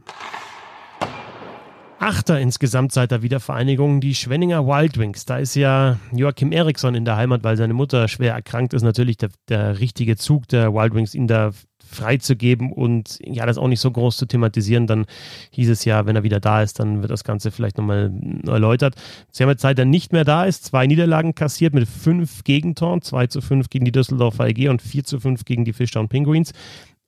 Achter 2.03 2.37
insgesamt 2.37 2.91
seit 2.91 3.11
der 3.11 3.21
Wiedervereinigung, 3.21 4.01
die 4.01 4.13
Schwenninger 4.13 4.67
Wild 4.67 4.97
Wings. 4.97 5.23
Da 5.23 5.37
ist 5.37 5.55
ja 5.55 5.99
Joachim 6.11 6.51
Eriksson 6.51 6.95
in 6.95 7.05
der 7.05 7.15
Heimat, 7.15 7.45
weil 7.45 7.55
seine 7.55 7.73
Mutter 7.73 8.09
schwer 8.09 8.33
erkrankt 8.33 8.73
ist. 8.73 8.81
Natürlich 8.81 9.15
der, 9.15 9.29
der 9.47 9.79
richtige 9.79 10.17
Zug 10.17 10.49
der 10.49 10.73
Wild 10.73 10.93
Wings, 10.95 11.15
ihn 11.15 11.27
da 11.27 11.51
freizugeben 11.81 12.73
und 12.73 13.19
ja, 13.23 13.45
das 13.45 13.57
auch 13.57 13.69
nicht 13.69 13.79
so 13.79 13.89
groß 13.89 14.17
zu 14.17 14.25
thematisieren. 14.25 14.85
Dann 14.85 15.05
hieß 15.51 15.69
es 15.69 15.85
ja, 15.85 16.05
wenn 16.05 16.17
er 16.17 16.23
wieder 16.23 16.41
da 16.41 16.61
ist, 16.61 16.81
dann 16.81 17.01
wird 17.01 17.11
das 17.11 17.23
Ganze 17.23 17.51
vielleicht 17.51 17.77
nochmal 17.77 18.11
erläutert. 18.47 18.95
Sie 19.31 19.41
haben 19.41 19.49
jetzt 19.51 19.61
Zeit, 19.61 19.79
er 19.79 19.85
nicht 19.85 20.11
mehr 20.11 20.25
da 20.25 20.43
ist, 20.43 20.65
zwei 20.65 20.85
Niederlagen 20.87 21.35
kassiert 21.35 21.73
mit 21.73 21.87
fünf 21.87 22.43
Gegentoren, 22.43 23.01
zwei 23.01 23.27
zu 23.27 23.39
fünf 23.39 23.69
gegen 23.69 23.85
die 23.85 23.93
Düsseldorfer 23.93 24.47
EG 24.49 24.67
und 24.67 24.81
vier 24.81 25.05
zu 25.05 25.21
fünf 25.21 25.45
gegen 25.45 25.63
die 25.63 25.71
Fishtown 25.71 26.09
Penguins. 26.09 26.51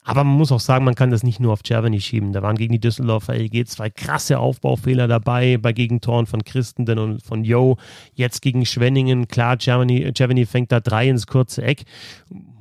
Aber 0.05 0.23
man 0.23 0.37
muss 0.37 0.51
auch 0.51 0.59
sagen, 0.59 0.85
man 0.85 0.93
kann 0.93 1.09
das 1.09 1.23
nicht 1.23 1.39
nur 1.39 1.51
auf 1.51 1.63
Germany 1.63 1.99
schieben. 1.99 2.31
Da 2.31 2.43
waren 2.43 2.55
gegen 2.55 2.73
die 2.73 2.79
Düsseldorfer 2.79 3.33
LG 3.33 3.65
zwei 3.65 3.89
krasse 3.89 4.37
Aufbaufehler 4.37 5.07
dabei 5.07 5.57
bei 5.57 5.73
Gegentoren 5.73 6.27
von 6.27 6.43
Christenden 6.43 6.99
und 6.99 7.23
von 7.23 7.43
Yo. 7.43 7.77
Jetzt 8.13 8.43
gegen 8.43 8.67
Schwenningen. 8.67 9.27
Klar, 9.27 9.57
Germany, 9.57 10.11
Germany 10.13 10.45
fängt 10.45 10.71
da 10.71 10.79
drei 10.79 11.09
ins 11.09 11.25
kurze 11.25 11.63
Eck, 11.63 11.85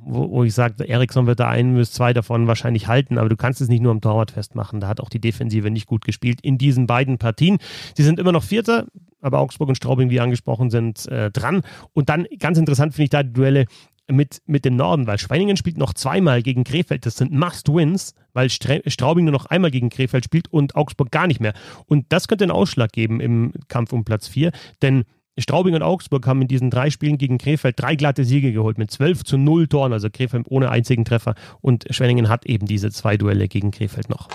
wo, 0.03 0.31
wo 0.31 0.43
ich 0.43 0.55
sage, 0.55 0.89
Eriksson 0.89 1.27
wird 1.27 1.39
da 1.39 1.47
ein 1.47 1.75
bis 1.75 1.91
zwei 1.91 2.13
davon 2.13 2.47
wahrscheinlich 2.47 2.87
halten. 2.87 3.19
Aber 3.19 3.29
du 3.29 3.37
kannst 3.37 3.61
es 3.61 3.69
nicht 3.69 3.81
nur 3.81 3.91
am 3.91 4.01
Torwart 4.01 4.31
festmachen. 4.31 4.79
Da 4.79 4.87
hat 4.87 4.99
auch 4.99 5.09
die 5.09 5.21
Defensive 5.21 5.69
nicht 5.69 5.85
gut 5.85 6.03
gespielt 6.03 6.41
in 6.41 6.57
diesen 6.57 6.87
beiden 6.87 7.19
Partien. 7.19 7.59
Sie 7.95 8.03
sind 8.03 8.19
immer 8.19 8.31
noch 8.31 8.43
Vierter 8.43 8.87
aber 9.25 9.39
Augsburg 9.39 9.69
und 9.69 9.75
Straubing, 9.75 10.11
wie 10.11 10.19
angesprochen, 10.19 10.69
sind 10.69 11.07
äh, 11.07 11.31
dran. 11.31 11.63
Und 11.93 12.09
dann 12.09 12.27
ganz 12.37 12.59
interessant 12.59 12.93
finde 12.93 13.03
ich 13.05 13.09
da 13.09 13.23
die 13.23 13.33
Duelle 13.33 13.65
mit, 14.07 14.41
mit 14.45 14.65
dem 14.65 14.75
Norden, 14.75 15.07
weil 15.07 15.17
Schweiningen 15.17 15.57
spielt 15.57 15.77
noch 15.77 15.93
zweimal 15.93 16.41
gegen 16.41 16.63
Krefeld. 16.63 17.05
Das 17.05 17.15
sind 17.15 17.31
Must-Wins, 17.31 18.13
weil 18.33 18.49
Straubing 18.49 19.25
nur 19.25 19.31
noch 19.31 19.47
einmal 19.47 19.71
gegen 19.71 19.89
Krefeld 19.89 20.25
spielt 20.25 20.51
und 20.51 20.75
Augsburg 20.75 21.11
gar 21.11 21.27
nicht 21.27 21.39
mehr. 21.39 21.53
Und 21.87 22.05
das 22.09 22.27
könnte 22.27 22.43
einen 22.43 22.51
Ausschlag 22.51 22.91
geben 22.91 23.19
im 23.19 23.53
Kampf 23.67 23.93
um 23.93 24.05
Platz 24.05 24.27
4, 24.27 24.51
denn 24.81 25.05
Straubing 25.37 25.75
und 25.75 25.81
Augsburg 25.81 26.25
haben 26.27 26.41
in 26.41 26.47
diesen 26.47 26.69
drei 26.69 26.89
Spielen 26.89 27.17
gegen 27.17 27.37
Krefeld 27.37 27.79
drei 27.79 27.95
glatte 27.95 28.23
Siege 28.23 28.53
geholt 28.53 28.77
mit 28.77 28.89
12 28.89 29.25
zu 29.25 29.37
0 29.37 29.67
Toren, 29.67 29.91
also 29.91 30.09
Krefeld 30.09 30.45
ohne 30.49 30.69
einzigen 30.69 31.03
Treffer 31.03 31.35
und 31.61 31.85
Schwenningen 31.89 32.29
hat 32.29 32.45
eben 32.45 32.65
diese 32.67 32.89
zwei 32.91 33.17
Duelle 33.17 33.47
gegen 33.49 33.71
Krefeld 33.71 34.09
noch. 34.09 34.29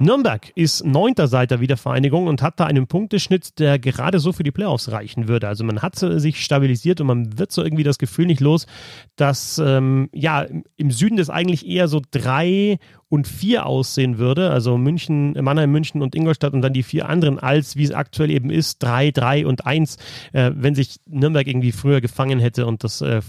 Nürnberg 0.00 0.50
ist 0.56 0.84
neunter 0.84 1.28
seit 1.28 1.52
der 1.52 1.60
Wiedervereinigung 1.60 2.26
und 2.26 2.42
hat 2.42 2.58
da 2.58 2.64
einen 2.66 2.88
Punkteschnitt, 2.88 3.60
der 3.60 3.78
gerade 3.78 4.18
so 4.18 4.32
für 4.32 4.42
die 4.42 4.50
Playoffs 4.50 4.90
reichen 4.90 5.28
würde. 5.28 5.46
Also 5.46 5.62
man 5.62 5.82
hat 5.82 5.96
sich 5.96 6.44
stabilisiert 6.44 7.00
und 7.00 7.06
man 7.06 7.38
wird 7.38 7.52
so 7.52 7.62
irgendwie 7.62 7.84
das 7.84 7.98
Gefühl 7.98 8.26
nicht 8.26 8.40
los, 8.40 8.66
dass 9.14 9.58
ähm, 9.64 10.08
ja 10.12 10.46
im 10.76 10.90
Süden 10.90 11.16
das 11.16 11.30
eigentlich 11.30 11.66
eher 11.66 11.86
so 11.86 12.02
drei 12.10 12.78
und 13.08 13.28
vier 13.28 13.66
aussehen 13.66 14.18
würde. 14.18 14.50
Also 14.50 14.76
München, 14.76 15.32
Mannheim, 15.40 15.70
München 15.70 16.02
und 16.02 16.16
Ingolstadt 16.16 16.54
und 16.54 16.62
dann 16.62 16.72
die 16.72 16.82
vier 16.82 17.08
anderen, 17.08 17.38
als 17.38 17.76
wie 17.76 17.84
es 17.84 17.92
aktuell 17.92 18.30
eben 18.30 18.50
ist, 18.50 18.82
drei, 18.82 19.12
drei 19.12 19.46
und 19.46 19.64
eins, 19.64 19.98
äh, 20.32 20.50
wenn 20.54 20.74
sich 20.74 20.96
Nürnberg 21.06 21.46
irgendwie 21.46 21.72
früher 21.72 22.00
gefangen 22.00 22.40
hätte 22.40 22.66
und 22.66 22.82
das 22.82 23.00
äh, 23.00 23.22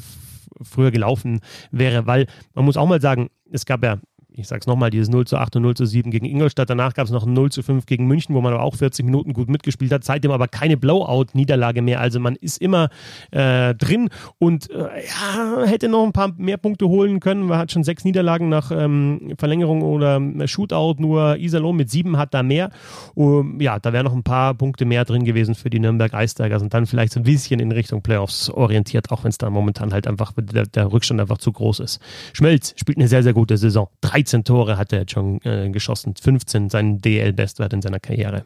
früher 0.62 0.90
gelaufen 0.90 1.42
wäre, 1.72 2.08
weil 2.08 2.26
man 2.54 2.66
muss 2.66 2.78
auch 2.78 2.88
mal 2.88 3.02
sagen, 3.02 3.30
es 3.52 3.66
gab 3.66 3.84
ja 3.84 4.00
ich 4.38 4.48
sage 4.48 4.60
es 4.62 4.68
nochmal, 4.68 4.90
dieses 4.90 5.10
0 5.10 5.26
zu 5.26 5.38
8 5.38 5.56
und 5.56 5.62
0 5.64 5.76
zu 5.76 5.86
7 5.86 6.12
gegen 6.12 6.26
Ingolstadt. 6.26 6.70
Danach 6.70 6.94
gab 6.94 7.06
es 7.06 7.12
noch 7.12 7.26
ein 7.26 7.34
0 7.34 7.52
zu 7.52 7.64
5 7.64 7.86
gegen 7.86 8.06
München, 8.06 8.36
wo 8.36 8.42
man 8.42 8.54
aber 8.54 8.64
auch 8.64 8.76
40 8.76 9.06
Minuten 9.06 9.34
gut 9.34 9.50
mitgespielt 9.50 9.92
hat. 9.92 10.04
Seitdem 10.04 10.32
aber 10.32 10.48
keine 10.48 10.78
Blowout-Niederlage 10.78 11.82
mehr. 11.82 12.02
Also 12.02 12.20
man 12.20 12.36
ist 12.36 12.62
immer 12.62 12.90
äh, 13.32 13.74
drin 13.76 14.10
und 14.38 14.70
äh, 14.70 14.76
ja, 14.76 15.66
hätte 15.66 15.88
noch 15.88 16.04
ein 16.04 16.12
paar 16.12 16.34
mehr 16.38 16.58
Punkte 16.58 16.88
holen 16.88 17.20
können. 17.20 17.44
Man 17.44 17.58
hat 17.58 17.72
schon 17.72 17.84
sechs 17.84 18.04
Niederlagen 18.04 18.50
nach 18.50 18.72
ähm, 18.72 19.34
Verlängerung 19.38 19.82
oder 19.82 20.22
Shootout. 20.48 20.96
Nur 21.00 21.38
Iserlohn 21.38 21.76
mit 21.76 21.90
sieben 21.90 22.18
hat 22.18 22.34
da 22.34 22.44
mehr. 22.44 22.72
Um, 23.14 23.60
ja, 23.62 23.80
da 23.80 23.94
wären 23.94 24.06
noch 24.06 24.14
ein 24.14 24.24
paar 24.24 24.54
Punkte 24.54 24.86
mehr 24.86 25.06
drin 25.06 25.24
gewesen 25.24 25.56
für 25.56 25.70
die 25.70 25.80
Nürnberg 25.80 26.14
Eistigers 26.14 26.62
und 26.62 26.74
dann 26.74 26.86
vielleicht 26.86 27.14
so 27.14 27.20
ein 27.20 27.24
bisschen 27.24 27.60
in 27.60 27.72
Richtung 27.72 28.02
Playoffs 28.02 28.50
orientiert, 28.50 29.12
auch 29.12 29.24
wenn 29.24 29.30
es 29.30 29.38
da 29.38 29.50
momentan 29.50 29.94
halt 29.94 30.08
einfach 30.08 30.34
der, 30.38 30.66
der 30.66 30.92
Rückstand 30.92 31.22
einfach 31.22 31.38
zu 31.38 31.52
groß 31.52 31.80
ist. 31.80 32.02
Schmelz 32.34 32.74
spielt 32.76 32.98
eine 32.98 33.08
sehr, 33.08 33.24
sehr 33.24 33.34
gute 33.34 33.58
Saison. 33.58 33.88
Drei 34.02 34.25
13 34.26 34.44
Tore 34.44 34.78
hat 34.78 34.92
er 34.92 35.02
jetzt 35.02 35.12
schon 35.12 35.40
äh, 35.44 35.70
geschossen, 35.70 36.16
15 36.20 36.70
sein 36.70 37.00
DL-Bestwert 37.00 37.74
in 37.74 37.82
seiner 37.82 38.00
Karriere. 38.00 38.46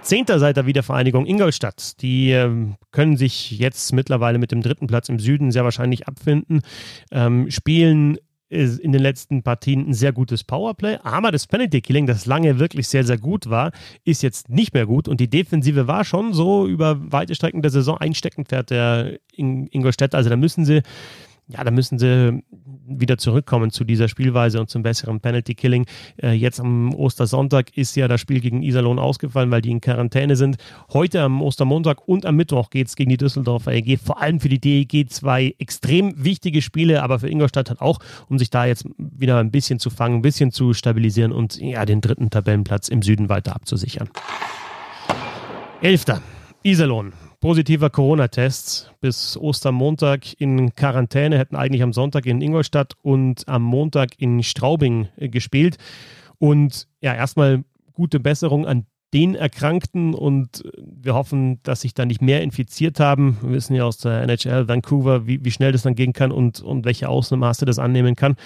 Zehnter 0.00 0.38
seit 0.38 0.56
der 0.56 0.64
Wiedervereinigung 0.64 1.26
Ingolstadt. 1.26 2.00
Die 2.00 2.30
äh, 2.30 2.50
können 2.90 3.18
sich 3.18 3.50
jetzt 3.50 3.92
mittlerweile 3.92 4.38
mit 4.38 4.50
dem 4.50 4.62
dritten 4.62 4.86
Platz 4.86 5.10
im 5.10 5.18
Süden 5.18 5.50
sehr 5.50 5.64
wahrscheinlich 5.64 6.08
abfinden, 6.08 6.62
ähm, 7.10 7.50
spielen 7.50 8.18
in 8.50 8.92
den 8.92 9.02
letzten 9.02 9.42
Partien 9.42 9.90
ein 9.90 9.92
sehr 9.92 10.12
gutes 10.12 10.42
Powerplay, 10.42 10.96
aber 11.02 11.30
das 11.30 11.46
Penalty 11.46 11.82
Killing, 11.82 12.06
das 12.06 12.24
lange 12.24 12.58
wirklich 12.58 12.88
sehr, 12.88 13.04
sehr 13.04 13.18
gut 13.18 13.50
war, 13.50 13.72
ist 14.04 14.22
jetzt 14.22 14.48
nicht 14.48 14.72
mehr 14.72 14.86
gut 14.86 15.06
und 15.06 15.20
die 15.20 15.28
Defensive 15.28 15.86
war 15.86 16.02
schon 16.02 16.32
so 16.32 16.66
über 16.66 16.96
weite 17.12 17.34
Strecken 17.34 17.60
der 17.60 17.70
Saison 17.70 17.98
ein 17.98 18.14
Steckenpferd 18.14 18.70
der 18.70 19.18
Ingolstädter. 19.36 20.16
Also 20.16 20.30
da 20.30 20.36
müssen 20.36 20.64
sie 20.64 20.80
ja, 21.48 21.64
da 21.64 21.70
müssen 21.70 21.98
sie 21.98 22.42
wieder 22.86 23.16
zurückkommen 23.16 23.70
zu 23.70 23.84
dieser 23.84 24.08
Spielweise 24.08 24.60
und 24.60 24.68
zum 24.68 24.82
besseren 24.82 25.20
Penalty 25.20 25.54
Killing. 25.54 25.86
Äh, 26.22 26.32
jetzt 26.32 26.60
am 26.60 26.94
Ostersonntag 26.94 27.76
ist 27.76 27.96
ja 27.96 28.06
das 28.06 28.20
Spiel 28.20 28.40
gegen 28.40 28.62
Iserlohn 28.62 28.98
ausgefallen, 28.98 29.50
weil 29.50 29.62
die 29.62 29.70
in 29.70 29.80
Quarantäne 29.80 30.36
sind. 30.36 30.56
Heute 30.92 31.22
am 31.22 31.40
Ostermontag 31.40 32.06
und 32.06 32.26
am 32.26 32.36
Mittwoch 32.36 32.68
geht 32.68 32.88
es 32.88 32.96
gegen 32.96 33.10
die 33.10 33.16
Düsseldorfer 33.16 33.72
EG. 33.72 33.96
Vor 33.96 34.20
allem 34.20 34.40
für 34.40 34.50
die 34.50 34.60
DEG 34.60 35.10
zwei 35.10 35.54
extrem 35.58 36.22
wichtige 36.22 36.60
Spiele, 36.60 37.02
aber 37.02 37.18
für 37.18 37.28
Ingolstadt 37.28 37.70
hat 37.70 37.80
auch, 37.80 37.98
um 38.28 38.38
sich 38.38 38.50
da 38.50 38.66
jetzt 38.66 38.86
wieder 38.98 39.38
ein 39.38 39.50
bisschen 39.50 39.78
zu 39.78 39.88
fangen, 39.88 40.16
ein 40.16 40.22
bisschen 40.22 40.52
zu 40.52 40.74
stabilisieren 40.74 41.32
und 41.32 41.56
ja, 41.56 41.86
den 41.86 42.02
dritten 42.02 42.28
Tabellenplatz 42.28 42.88
im 42.88 43.02
Süden 43.02 43.28
weiter 43.28 43.54
abzusichern. 43.54 44.10
Elfter. 45.80 46.20
Iserlohn 46.62 47.12
positiver 47.40 47.90
Corona-Tests 47.90 48.90
bis 49.00 49.36
Ostermontag 49.36 50.40
in 50.40 50.74
Quarantäne, 50.74 51.38
hätten 51.38 51.56
eigentlich 51.56 51.82
am 51.82 51.92
Sonntag 51.92 52.26
in 52.26 52.40
Ingolstadt 52.40 52.94
und 53.02 53.46
am 53.48 53.62
Montag 53.62 54.10
in 54.18 54.42
Straubing 54.42 55.08
äh, 55.16 55.28
gespielt. 55.28 55.78
Und 56.38 56.88
ja, 57.00 57.14
erstmal 57.14 57.64
gute 57.92 58.20
Besserung 58.20 58.66
an 58.66 58.86
den 59.14 59.34
Erkrankten 59.34 60.14
und 60.14 60.62
wir 60.76 61.14
hoffen, 61.14 61.62
dass 61.62 61.80
sich 61.80 61.94
da 61.94 62.04
nicht 62.04 62.20
mehr 62.20 62.42
infiziert 62.42 63.00
haben. 63.00 63.38
Wir 63.40 63.52
wissen 63.52 63.74
ja 63.74 63.84
aus 63.84 63.98
der 63.98 64.22
NHL 64.22 64.68
Vancouver, 64.68 65.26
wie, 65.26 65.42
wie 65.44 65.50
schnell 65.50 65.72
das 65.72 65.82
dann 65.82 65.94
gehen 65.94 66.12
kann 66.12 66.30
und, 66.30 66.60
und 66.60 66.84
welche 66.84 67.08
Ausmaße 67.08 67.64
das 67.64 67.78
annehmen 67.78 68.16
kann. 68.16 68.36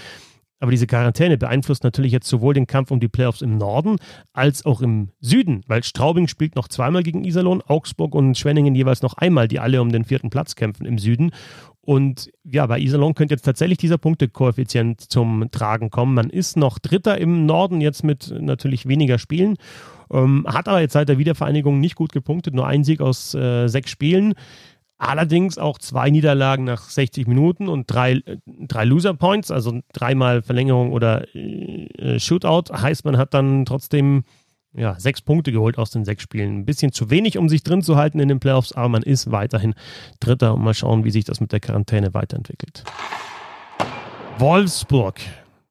Aber 0.62 0.71
diese 0.71 0.87
Quarantäne 0.87 1.38
beeinflusst 1.38 1.83
natürlich 1.83 2.12
jetzt 2.12 2.28
sowohl 2.28 2.54
den 2.54 2.69
Kampf 2.69 2.92
um 2.92 3.00
die 3.00 3.09
Playoffs 3.09 3.42
im 3.42 3.59
Norden 3.59 3.97
als 4.33 4.64
auch 4.64 4.81
im 4.81 5.09
Süden, 5.21 5.62
weil 5.66 5.83
Straubing 5.83 6.28
spielt 6.28 6.54
noch 6.54 6.69
zweimal 6.69 7.02
gegen 7.02 7.25
Iserlohn, 7.25 7.62
Augsburg 7.62 8.14
und 8.14 8.38
Schwenningen 8.38 8.76
jeweils 8.76 9.02
noch 9.02 9.14
einmal, 9.14 9.49
die 9.49 9.59
alle 9.59 9.83
um 9.83 9.90
den 9.90 10.04
vierten 10.04 10.31
Platz 10.31 10.54
kämpfen 10.54 10.87
im 10.87 10.99
Süden. 10.99 11.33
Und 11.81 12.31
ja, 12.45 12.64
bei 12.66 12.78
Iserlohn 12.78 13.14
könnte 13.14 13.35
jetzt 13.35 13.42
tatsächlich 13.42 13.78
dieser 13.78 13.99
Punktekoeffizient 13.99 15.00
zum 15.00 15.49
Tragen 15.50 15.90
kommen. 15.90 16.14
Man 16.14 16.31
ist 16.31 16.57
noch 16.57 16.78
Dritter 16.78 17.19
im 17.19 17.45
Norden, 17.45 17.81
jetzt 17.81 18.04
mit 18.04 18.33
natürlich 18.40 18.87
weniger 18.87 19.19
Spielen, 19.19 19.57
ähm, 20.12 20.47
hat 20.47 20.69
aber 20.69 20.81
jetzt 20.81 20.92
seit 20.92 21.09
der 21.09 21.19
Wiedervereinigung 21.19 21.81
nicht 21.81 21.97
gut 21.97 22.12
gepunktet, 22.12 22.54
nur 22.54 22.69
ein 22.69 22.85
Sieg 22.85 23.00
aus 23.00 23.35
äh, 23.35 23.66
sechs 23.66 23.90
Spielen. 23.90 24.35
Allerdings 25.03 25.59
auch 25.59 25.79
zwei 25.79 26.11
Niederlagen 26.11 26.63
nach 26.63 26.89
60 26.89 27.27
Minuten 27.27 27.67
und 27.67 27.91
drei, 27.91 28.21
drei 28.47 28.85
Loser 28.85 29.15
Points, 29.15 29.51
also 29.51 29.81
dreimal 29.93 30.43
Verlängerung 30.43 30.93
oder 30.93 31.27
äh, 31.35 32.21
Shootout. 32.21 32.73
Heißt, 32.73 33.05
man 33.05 33.19
hat 33.19 33.35
dann 33.35 33.65
trotzdem 33.65 34.23
ja, 34.73 34.95
sechs 35.01 35.21
Punkte 35.21 35.51
geholt 35.51 35.77
aus 35.77 35.91
den 35.91 36.05
sechs 36.05 36.23
Spielen. 36.23 36.59
Ein 36.59 36.65
bisschen 36.65 36.93
zu 36.93 37.11
wenig, 37.11 37.37
um 37.37 37.49
sich 37.49 37.65
drin 37.65 37.83
zu 37.83 37.97
halten 37.97 38.21
in 38.21 38.29
den 38.29 38.39
Playoffs, 38.39 38.71
aber 38.71 38.89
man 38.91 39.03
ist 39.03 39.33
weiterhin 39.33 39.75
Dritter 40.21 40.55
und 40.55 40.63
mal 40.63 40.73
schauen, 40.73 41.03
wie 41.03 41.11
sich 41.11 41.25
das 41.25 41.41
mit 41.41 41.51
der 41.51 41.59
Quarantäne 41.59 42.15
weiterentwickelt. 42.15 42.85
Wolfsburg. 44.39 45.21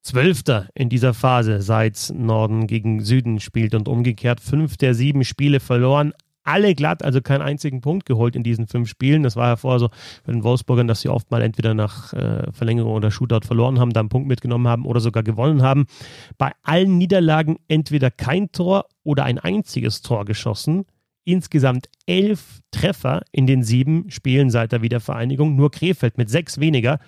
Zwölfter 0.02 0.68
in 0.74 0.90
dieser 0.90 1.14
Phase, 1.14 1.62
seit 1.62 2.12
Norden 2.14 2.68
gegen 2.68 3.00
Süden 3.00 3.40
spielt 3.40 3.76
und 3.76 3.88
umgekehrt 3.88 4.42
fünf 4.42 4.76
der 4.76 4.94
sieben 4.94 5.24
Spiele 5.24 5.62
verloren, 5.62 6.12
alle 6.43 6.75
glatt, 6.75 7.03
also 7.03 7.21
keinen 7.21 7.41
einzigen 7.41 7.81
Punkt 7.81 8.05
geholt 8.05 8.36
in 8.36 8.43
diesen 8.43 8.67
fünf 8.67 8.89
Spielen. 8.89 9.24
Das 9.24 9.36
war 9.36 9.48
ja 9.50 9.55
vorher 9.55 9.79
so 9.79 9.89
bei 10.25 10.31
den 10.31 10.43
Wolfsburgern, 10.43 10.88
dass 10.88 11.01
sie 11.01 11.10
oft 11.10 11.31
mal 11.31 11.41
entweder 11.41 11.74
nach 11.74 12.13
äh, 12.13 12.51
Verlängerung 12.51 12.93
oder 12.93 13.12
Shootout 13.12 13.45
verloren 13.45 13.79
haben, 13.79 13.91
dann 13.91 14.03
einen 14.03 14.10
Punkt 14.10 14.27
mitgenommen 14.27 14.67
haben 14.67 14.86
oder 14.86 15.00
sogar 15.00 15.24
gewonnen 15.24 15.62
haben. 15.62 15.86
Bei 16.38 16.51
allen 16.63 16.98
Niederlagen 16.98 17.57
entweder 17.67 18.12
kein 18.12 18.51
Tor 18.51 18.86
oder 19.03 19.24
ein 19.25 19.39
einziges 19.39 20.01
Tor 20.01 20.25
geschossen. 20.25 20.86
Insgesamt 21.24 21.88
elf 22.07 22.62
Treffer 22.71 23.21
in 23.31 23.45
den 23.45 23.63
sieben 23.63 24.10
Spielen 24.10 24.50
seit 24.50 24.71
der 24.71 24.81
Wiedervereinigung, 24.81 25.55
nur 25.55 25.69
Krefeld 25.69 26.17
mit 26.17 26.29
sechs 26.29 26.60
weniger. 26.60 27.00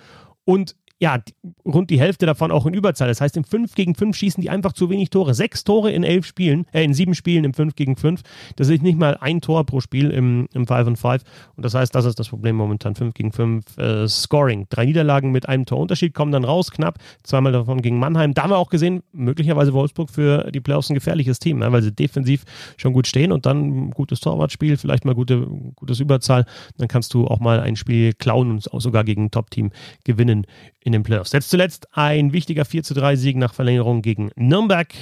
Und 0.44 0.76
ja, 1.04 1.18
rund 1.66 1.90
die 1.90 2.00
Hälfte 2.00 2.24
davon 2.24 2.50
auch 2.50 2.64
in 2.64 2.72
Überzahl. 2.72 3.08
Das 3.08 3.20
heißt, 3.20 3.36
im 3.36 3.44
5 3.44 3.74
gegen 3.74 3.94
5 3.94 4.16
schießen 4.16 4.40
die 4.40 4.48
einfach 4.48 4.72
zu 4.72 4.88
wenig 4.88 5.10
Tore. 5.10 5.34
Sechs 5.34 5.62
Tore 5.62 5.92
in 5.92 6.02
elf 6.02 6.24
Spielen, 6.24 6.64
äh, 6.72 6.82
in 6.82 6.94
sieben 6.94 7.14
Spielen 7.14 7.44
im 7.44 7.52
5 7.52 7.76
gegen 7.76 7.94
5. 7.94 8.22
Das 8.56 8.70
ist 8.70 8.82
nicht 8.82 8.98
mal 8.98 9.18
ein 9.20 9.42
Tor 9.42 9.66
pro 9.66 9.80
Spiel 9.80 10.10
im, 10.10 10.48
im 10.54 10.66
5 10.66 10.86
und 10.86 10.96
5. 10.96 11.22
Und 11.56 11.62
das 11.62 11.74
heißt, 11.74 11.94
das 11.94 12.06
ist 12.06 12.18
das 12.18 12.30
Problem 12.30 12.56
momentan. 12.56 12.94
5 12.94 13.12
gegen 13.12 13.32
5 13.32 13.76
äh, 13.76 14.08
Scoring. 14.08 14.64
Drei 14.70 14.86
Niederlagen 14.86 15.30
mit 15.30 15.46
einem 15.46 15.66
Torunterschied 15.66 16.14
kommen 16.14 16.32
dann 16.32 16.44
raus, 16.44 16.70
knapp. 16.70 16.98
Zweimal 17.22 17.52
davon 17.52 17.82
gegen 17.82 17.98
Mannheim. 17.98 18.32
Da 18.32 18.44
haben 18.44 18.50
wir 18.50 18.56
auch 18.56 18.70
gesehen, 18.70 19.02
möglicherweise 19.12 19.74
Wolfsburg 19.74 20.08
für 20.08 20.50
die 20.52 20.60
Playoffs 20.60 20.88
ein 20.88 20.94
gefährliches 20.94 21.38
Team, 21.38 21.58
ne? 21.58 21.70
weil 21.70 21.82
sie 21.82 21.92
defensiv 21.92 22.44
schon 22.78 22.94
gut 22.94 23.06
stehen 23.06 23.30
und 23.30 23.44
dann 23.44 23.90
gutes 23.90 24.20
Torwartspiel, 24.20 24.78
vielleicht 24.78 25.04
mal 25.04 25.14
gute, 25.14 25.46
gutes 25.74 26.00
Überzahl. 26.00 26.46
Dann 26.78 26.88
kannst 26.88 27.12
du 27.12 27.26
auch 27.26 27.40
mal 27.40 27.60
ein 27.60 27.76
Spiel 27.76 28.14
klauen 28.14 28.50
und 28.50 28.72
auch 28.72 28.80
sogar 28.80 29.04
gegen 29.04 29.24
ein 29.24 29.30
Top-Team 29.30 29.70
gewinnen 30.04 30.46
in 30.84 30.93
den 30.94 31.02
Playoffs. 31.02 31.32
Jetzt 31.32 31.50
zuletzt 31.50 31.88
ein 31.92 32.32
wichtiger 32.32 32.64
4 32.64 32.82
zu 32.82 32.94
3 32.94 33.16
Sieg 33.16 33.36
nach 33.36 33.52
Verlängerung 33.52 34.02
gegen 34.02 34.30
Nürnberg. 34.36 34.92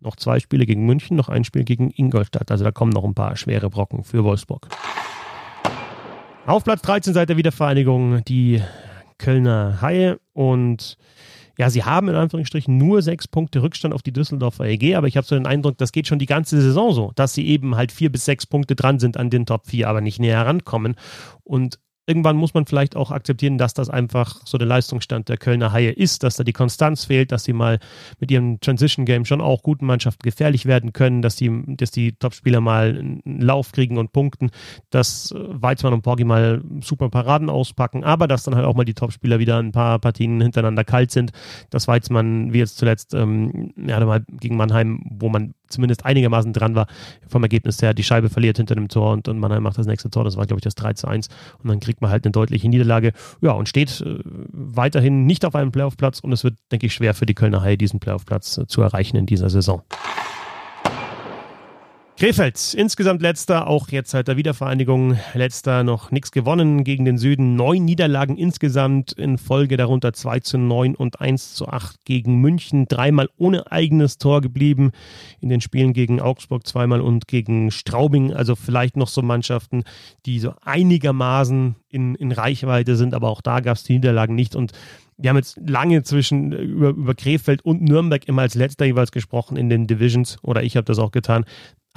Noch 0.00 0.14
zwei 0.14 0.38
Spiele 0.38 0.64
gegen 0.64 0.86
München, 0.86 1.16
noch 1.16 1.28
ein 1.28 1.42
Spiel 1.44 1.64
gegen 1.64 1.90
Ingolstadt. 1.90 2.50
Also 2.50 2.62
da 2.64 2.70
kommen 2.70 2.92
noch 2.92 3.04
ein 3.04 3.14
paar 3.14 3.36
schwere 3.36 3.68
Brocken 3.68 4.04
für 4.04 4.22
Wolfsburg. 4.22 4.68
Auf 6.46 6.64
Platz 6.64 6.82
13 6.82 7.14
seit 7.14 7.28
der 7.28 7.36
Wiedervereinigung 7.36 8.24
die 8.24 8.62
Kölner 9.18 9.82
Haie 9.82 10.20
und 10.32 10.96
ja, 11.58 11.70
sie 11.70 11.82
haben 11.82 12.08
in 12.08 12.14
Anführungsstrichen 12.14 12.78
nur 12.78 13.02
sechs 13.02 13.26
Punkte 13.26 13.62
Rückstand 13.62 13.92
auf 13.92 14.02
die 14.02 14.12
Düsseldorfer 14.12 14.64
EG, 14.64 14.94
aber 14.94 15.08
ich 15.08 15.16
habe 15.16 15.26
so 15.26 15.34
den 15.34 15.44
Eindruck, 15.44 15.76
das 15.76 15.90
geht 15.90 16.06
schon 16.06 16.20
die 16.20 16.26
ganze 16.26 16.60
Saison 16.60 16.92
so, 16.92 17.12
dass 17.16 17.34
sie 17.34 17.48
eben 17.48 17.74
halt 17.74 17.90
vier 17.90 18.12
bis 18.12 18.24
sechs 18.24 18.46
Punkte 18.46 18.76
dran 18.76 19.00
sind 19.00 19.16
an 19.16 19.28
den 19.28 19.44
Top 19.44 19.66
4, 19.66 19.88
aber 19.88 20.00
nicht 20.00 20.20
näher 20.20 20.46
rankommen. 20.46 20.94
Und 21.42 21.80
irgendwann 22.08 22.36
muss 22.36 22.54
man 22.54 22.64
vielleicht 22.64 22.96
auch 22.96 23.10
akzeptieren, 23.10 23.58
dass 23.58 23.74
das 23.74 23.90
einfach 23.90 24.40
so 24.46 24.56
der 24.56 24.66
Leistungsstand 24.66 25.28
der 25.28 25.36
Kölner 25.36 25.72
Haie 25.72 25.90
ist, 25.90 26.22
dass 26.22 26.36
da 26.36 26.44
die 26.44 26.54
Konstanz 26.54 27.04
fehlt, 27.04 27.30
dass 27.30 27.44
sie 27.44 27.52
mal 27.52 27.78
mit 28.18 28.30
ihrem 28.30 28.60
Transition 28.60 29.04
Game 29.04 29.26
schon 29.26 29.42
auch 29.42 29.62
guten 29.62 29.84
Mannschaften 29.84 30.22
gefährlich 30.22 30.64
werden 30.64 30.94
können, 30.94 31.20
dass 31.20 31.36
die, 31.36 31.50
dass 31.76 31.90
die 31.90 32.12
Topspieler 32.12 32.62
mal 32.62 32.98
einen 32.98 33.40
Lauf 33.40 33.72
kriegen 33.72 33.98
und 33.98 34.12
punkten, 34.12 34.50
dass 34.88 35.32
äh, 35.32 35.36
Weizmann 35.38 35.92
und 35.92 36.02
Porgi 36.02 36.24
mal 36.24 36.62
super 36.80 37.10
Paraden 37.10 37.50
auspacken, 37.50 38.04
aber 38.04 38.26
dass 38.26 38.44
dann 38.44 38.54
halt 38.56 38.64
auch 38.64 38.74
mal 38.74 38.84
die 38.84 38.94
Topspieler 38.94 39.38
wieder 39.38 39.58
ein 39.58 39.72
paar 39.72 39.98
Partien 39.98 40.40
hintereinander 40.40 40.84
kalt 40.84 41.10
sind, 41.10 41.32
dass 41.68 41.88
Weizmann, 41.88 42.54
wie 42.54 42.58
jetzt 42.58 42.78
zuletzt, 42.78 43.12
ähm, 43.12 43.74
ja, 43.76 44.02
mal 44.04 44.24
gegen 44.40 44.56
Mannheim, 44.56 45.02
wo 45.10 45.28
man 45.28 45.52
zumindest 45.68 46.04
einigermaßen 46.04 46.52
dran 46.52 46.74
war, 46.74 46.86
vom 47.28 47.42
Ergebnis 47.42 47.80
her, 47.82 47.94
die 47.94 48.02
Scheibe 48.02 48.28
verliert 48.28 48.56
hinter 48.56 48.74
dem 48.74 48.88
Tor 48.88 49.12
und, 49.12 49.28
und 49.28 49.38
Mannheim 49.38 49.62
macht 49.62 49.78
das 49.78 49.86
nächste 49.86 50.10
Tor, 50.10 50.24
das 50.24 50.36
war, 50.36 50.46
glaube 50.46 50.58
ich, 50.58 50.64
das 50.64 50.74
3 50.74 50.94
zu 50.94 51.08
1 51.08 51.28
und 51.62 51.68
dann 51.68 51.80
kriegt 51.80 52.00
man 52.00 52.10
halt 52.10 52.24
eine 52.24 52.32
deutliche 52.32 52.68
Niederlage. 52.68 53.12
Ja, 53.40 53.52
und 53.52 53.68
steht 53.68 54.00
äh, 54.00 54.18
weiterhin 54.24 55.26
nicht 55.26 55.44
auf 55.44 55.54
einem 55.54 55.72
Playoff-Platz 55.72 56.20
und 56.20 56.32
es 56.32 56.44
wird, 56.44 56.54
denke 56.72 56.86
ich, 56.86 56.94
schwer 56.94 57.14
für 57.14 57.26
die 57.26 57.34
Kölner 57.34 57.62
Haie, 57.62 57.76
diesen 57.76 58.00
Playoff-Platz 58.00 58.58
äh, 58.58 58.66
zu 58.66 58.82
erreichen 58.82 59.16
in 59.16 59.26
dieser 59.26 59.50
Saison. 59.50 59.82
Krefeld, 62.18 62.74
insgesamt 62.74 63.22
letzter, 63.22 63.68
auch 63.68 63.90
jetzt 63.90 64.10
seit 64.10 64.26
der 64.26 64.36
Wiedervereinigung, 64.36 65.16
letzter 65.34 65.84
noch 65.84 66.10
nichts 66.10 66.32
gewonnen 66.32 66.82
gegen 66.82 67.04
den 67.04 67.16
Süden. 67.16 67.54
Neun 67.54 67.84
Niederlagen 67.84 68.36
insgesamt 68.36 69.12
in 69.12 69.38
Folge, 69.38 69.76
darunter 69.76 70.12
2 70.12 70.40
zu 70.40 70.58
9 70.58 70.96
und 70.96 71.20
1 71.20 71.54
zu 71.54 71.68
8 71.68 72.04
gegen 72.04 72.40
München. 72.40 72.86
Dreimal 72.88 73.28
ohne 73.36 73.70
eigenes 73.70 74.18
Tor 74.18 74.40
geblieben 74.40 74.90
in 75.40 75.48
den 75.48 75.60
Spielen 75.60 75.92
gegen 75.92 76.20
Augsburg 76.20 76.66
zweimal 76.66 77.02
und 77.02 77.28
gegen 77.28 77.70
Straubing. 77.70 78.32
Also 78.32 78.56
vielleicht 78.56 78.96
noch 78.96 79.06
so 79.06 79.22
Mannschaften, 79.22 79.84
die 80.26 80.40
so 80.40 80.54
einigermaßen 80.64 81.76
in, 81.88 82.16
in 82.16 82.32
Reichweite 82.32 82.96
sind, 82.96 83.14
aber 83.14 83.28
auch 83.28 83.42
da 83.42 83.60
gab 83.60 83.76
es 83.76 83.84
die 83.84 83.92
Niederlagen 83.92 84.34
nicht 84.34 84.56
und 84.56 84.72
wir 85.20 85.30
haben 85.30 85.36
jetzt 85.36 85.58
lange 85.66 86.04
zwischen 86.04 86.52
über, 86.52 86.90
über 86.90 87.14
Krefeld 87.14 87.64
und 87.64 87.82
Nürnberg 87.82 88.26
immer 88.28 88.42
als 88.42 88.54
letzter 88.54 88.84
jeweils 88.84 89.10
gesprochen 89.10 89.56
in 89.56 89.68
den 89.68 89.88
Divisions 89.88 90.38
oder 90.42 90.62
ich 90.62 90.76
habe 90.76 90.84
das 90.84 91.00
auch 91.00 91.10
getan. 91.10 91.44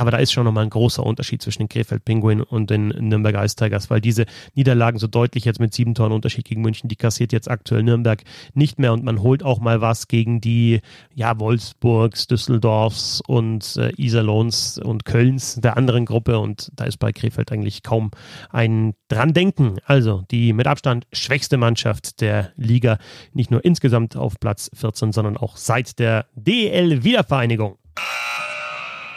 Aber 0.01 0.09
da 0.09 0.17
ist 0.17 0.31
schon 0.31 0.45
nochmal 0.45 0.63
ein 0.63 0.71
großer 0.71 1.05
Unterschied 1.05 1.43
zwischen 1.43 1.59
den 1.59 1.69
Krefeld 1.69 2.03
Penguin 2.05 2.41
und 2.41 2.71
den 2.71 2.87
Nürnberg 2.87 3.35
Ice 3.35 3.55
weil 3.87 4.01
diese 4.01 4.25
Niederlagen 4.55 4.97
so 4.97 5.05
deutlich 5.05 5.45
jetzt 5.45 5.59
mit 5.59 5.75
sieben 5.75 5.93
Toren 5.93 6.11
Unterschied 6.11 6.43
gegen 6.43 6.63
München, 6.63 6.87
die 6.87 6.95
kassiert 6.95 7.31
jetzt 7.31 7.51
aktuell 7.51 7.83
Nürnberg 7.83 8.23
nicht 8.55 8.79
mehr 8.79 8.93
und 8.93 9.03
man 9.03 9.21
holt 9.21 9.43
auch 9.43 9.59
mal 9.59 9.79
was 9.79 10.07
gegen 10.07 10.41
die 10.41 10.79
ja, 11.13 11.39
Wolfsburgs, 11.39 12.25
Düsseldorfs 12.25 13.21
und 13.27 13.77
äh, 13.77 13.91
Iserlohns 13.95 14.79
und 14.79 15.05
Kölns 15.05 15.61
der 15.61 15.77
anderen 15.77 16.05
Gruppe 16.05 16.39
und 16.39 16.71
da 16.75 16.85
ist 16.85 16.97
bei 16.97 17.11
Krefeld 17.11 17.51
eigentlich 17.51 17.83
kaum 17.83 18.09
ein 18.49 18.95
dran 19.07 19.33
denken. 19.33 19.75
Also 19.85 20.23
die 20.31 20.51
mit 20.53 20.65
Abstand 20.65 21.05
schwächste 21.13 21.57
Mannschaft 21.57 22.21
der 22.21 22.53
Liga, 22.55 22.97
nicht 23.33 23.51
nur 23.51 23.63
insgesamt 23.63 24.15
auf 24.15 24.39
Platz 24.39 24.71
14, 24.73 25.11
sondern 25.11 25.37
auch 25.37 25.57
seit 25.57 25.99
der 25.99 26.25
DL-Wiedervereinigung. 26.33 27.77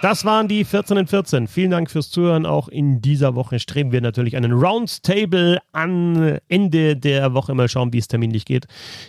Das 0.04 0.26
waren 0.26 0.48
die 0.48 0.66
14 0.66 0.98
in 0.98 1.06
14. 1.06 1.48
Vielen 1.48 1.70
Dank 1.70 1.90
fürs 1.90 2.10
Zuhören. 2.10 2.44
Auch 2.44 2.68
in 2.68 3.00
dieser 3.00 3.34
Woche 3.34 3.58
streben 3.58 3.90
wir 3.90 4.02
natürlich 4.02 4.36
einen 4.36 4.52
Roundtable 4.52 5.60
an 5.72 6.40
Ende 6.46 6.94
der 6.94 7.32
Woche. 7.32 7.54
Mal 7.54 7.70
schauen, 7.70 7.94
wie 7.94 7.98
es 8.00 8.06
terminlich 8.06 8.44
geht. 8.44 8.66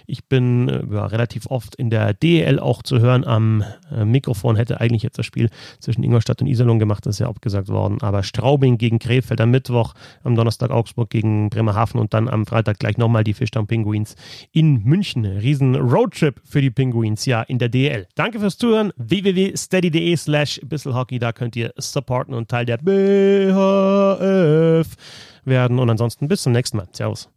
Ich 0.08 0.24
bin 0.30 0.70
äh, 0.70 0.86
ja, 0.90 1.06
relativ 1.06 1.48
oft 1.48 1.76
in 1.76 1.90
der 1.90 2.14
DEL 2.14 2.62
auch 2.62 2.82
zu 2.82 3.02
hören. 3.02 3.26
Am 3.26 3.62
äh, 3.92 4.06
Mikrofon 4.06 4.56
hätte 4.56 4.80
eigentlich 4.80 5.04
jetzt 5.04 5.20
das 5.20 5.26
Spiel 5.26 5.50
zwischen 5.82 6.02
Ingolstadt 6.02 6.42
und 6.42 6.48
Iserlohn 6.48 6.80
gemacht. 6.80 7.06
Das 7.06 7.16
ist 7.16 7.20
ja 7.20 7.28
abgesagt 7.28 7.68
worden. 7.68 7.98
Aber 8.00 8.24
Straubing 8.24 8.78
gegen 8.78 8.98
Krefeld 8.98 9.42
am 9.42 9.52
Mittwoch, 9.52 9.96
am 10.24 10.36
Donnerstag 10.36 10.72
Augsburg 10.72 11.10
gegen 11.10 11.50
Bremerhaven 11.50 12.00
und 12.00 12.14
dann 12.14 12.30
am 12.30 12.46
Freitag 12.46 12.80
gleich 12.80 12.98
nochmal 12.98 13.26
die 13.26 13.34
Fischtown 13.34 13.68
Pinguins 13.68 14.16
in 14.54 14.82
München. 14.86 15.26
Riesen 15.26 15.76
Roadtrip 15.76 16.40
für 16.46 16.62
die 16.62 16.72
Pinguins, 16.72 17.26
ja, 17.26 17.42
in 17.42 17.60
der 17.60 17.68
DEL. 17.68 18.08
Danke 18.16 18.40
fürs 18.40 18.58
Zuhören. 18.58 18.94
www.steady.de 18.96 20.16
slash 20.16 20.62
bis 20.64 20.85
Hockey, 20.94 21.20
da 21.20 21.32
könnt 21.32 21.56
ihr 21.56 21.74
supporten 21.78 22.34
und 22.34 22.50
Teil 22.50 22.66
der 22.66 22.78
BHF 22.78 23.56
werden. 25.46 25.80
Und 25.80 25.90
ansonsten 25.90 26.28
bis 26.28 26.44
zum 26.44 26.52
nächsten 26.52 26.78
Mal. 26.78 26.88
Servus. 26.92 27.30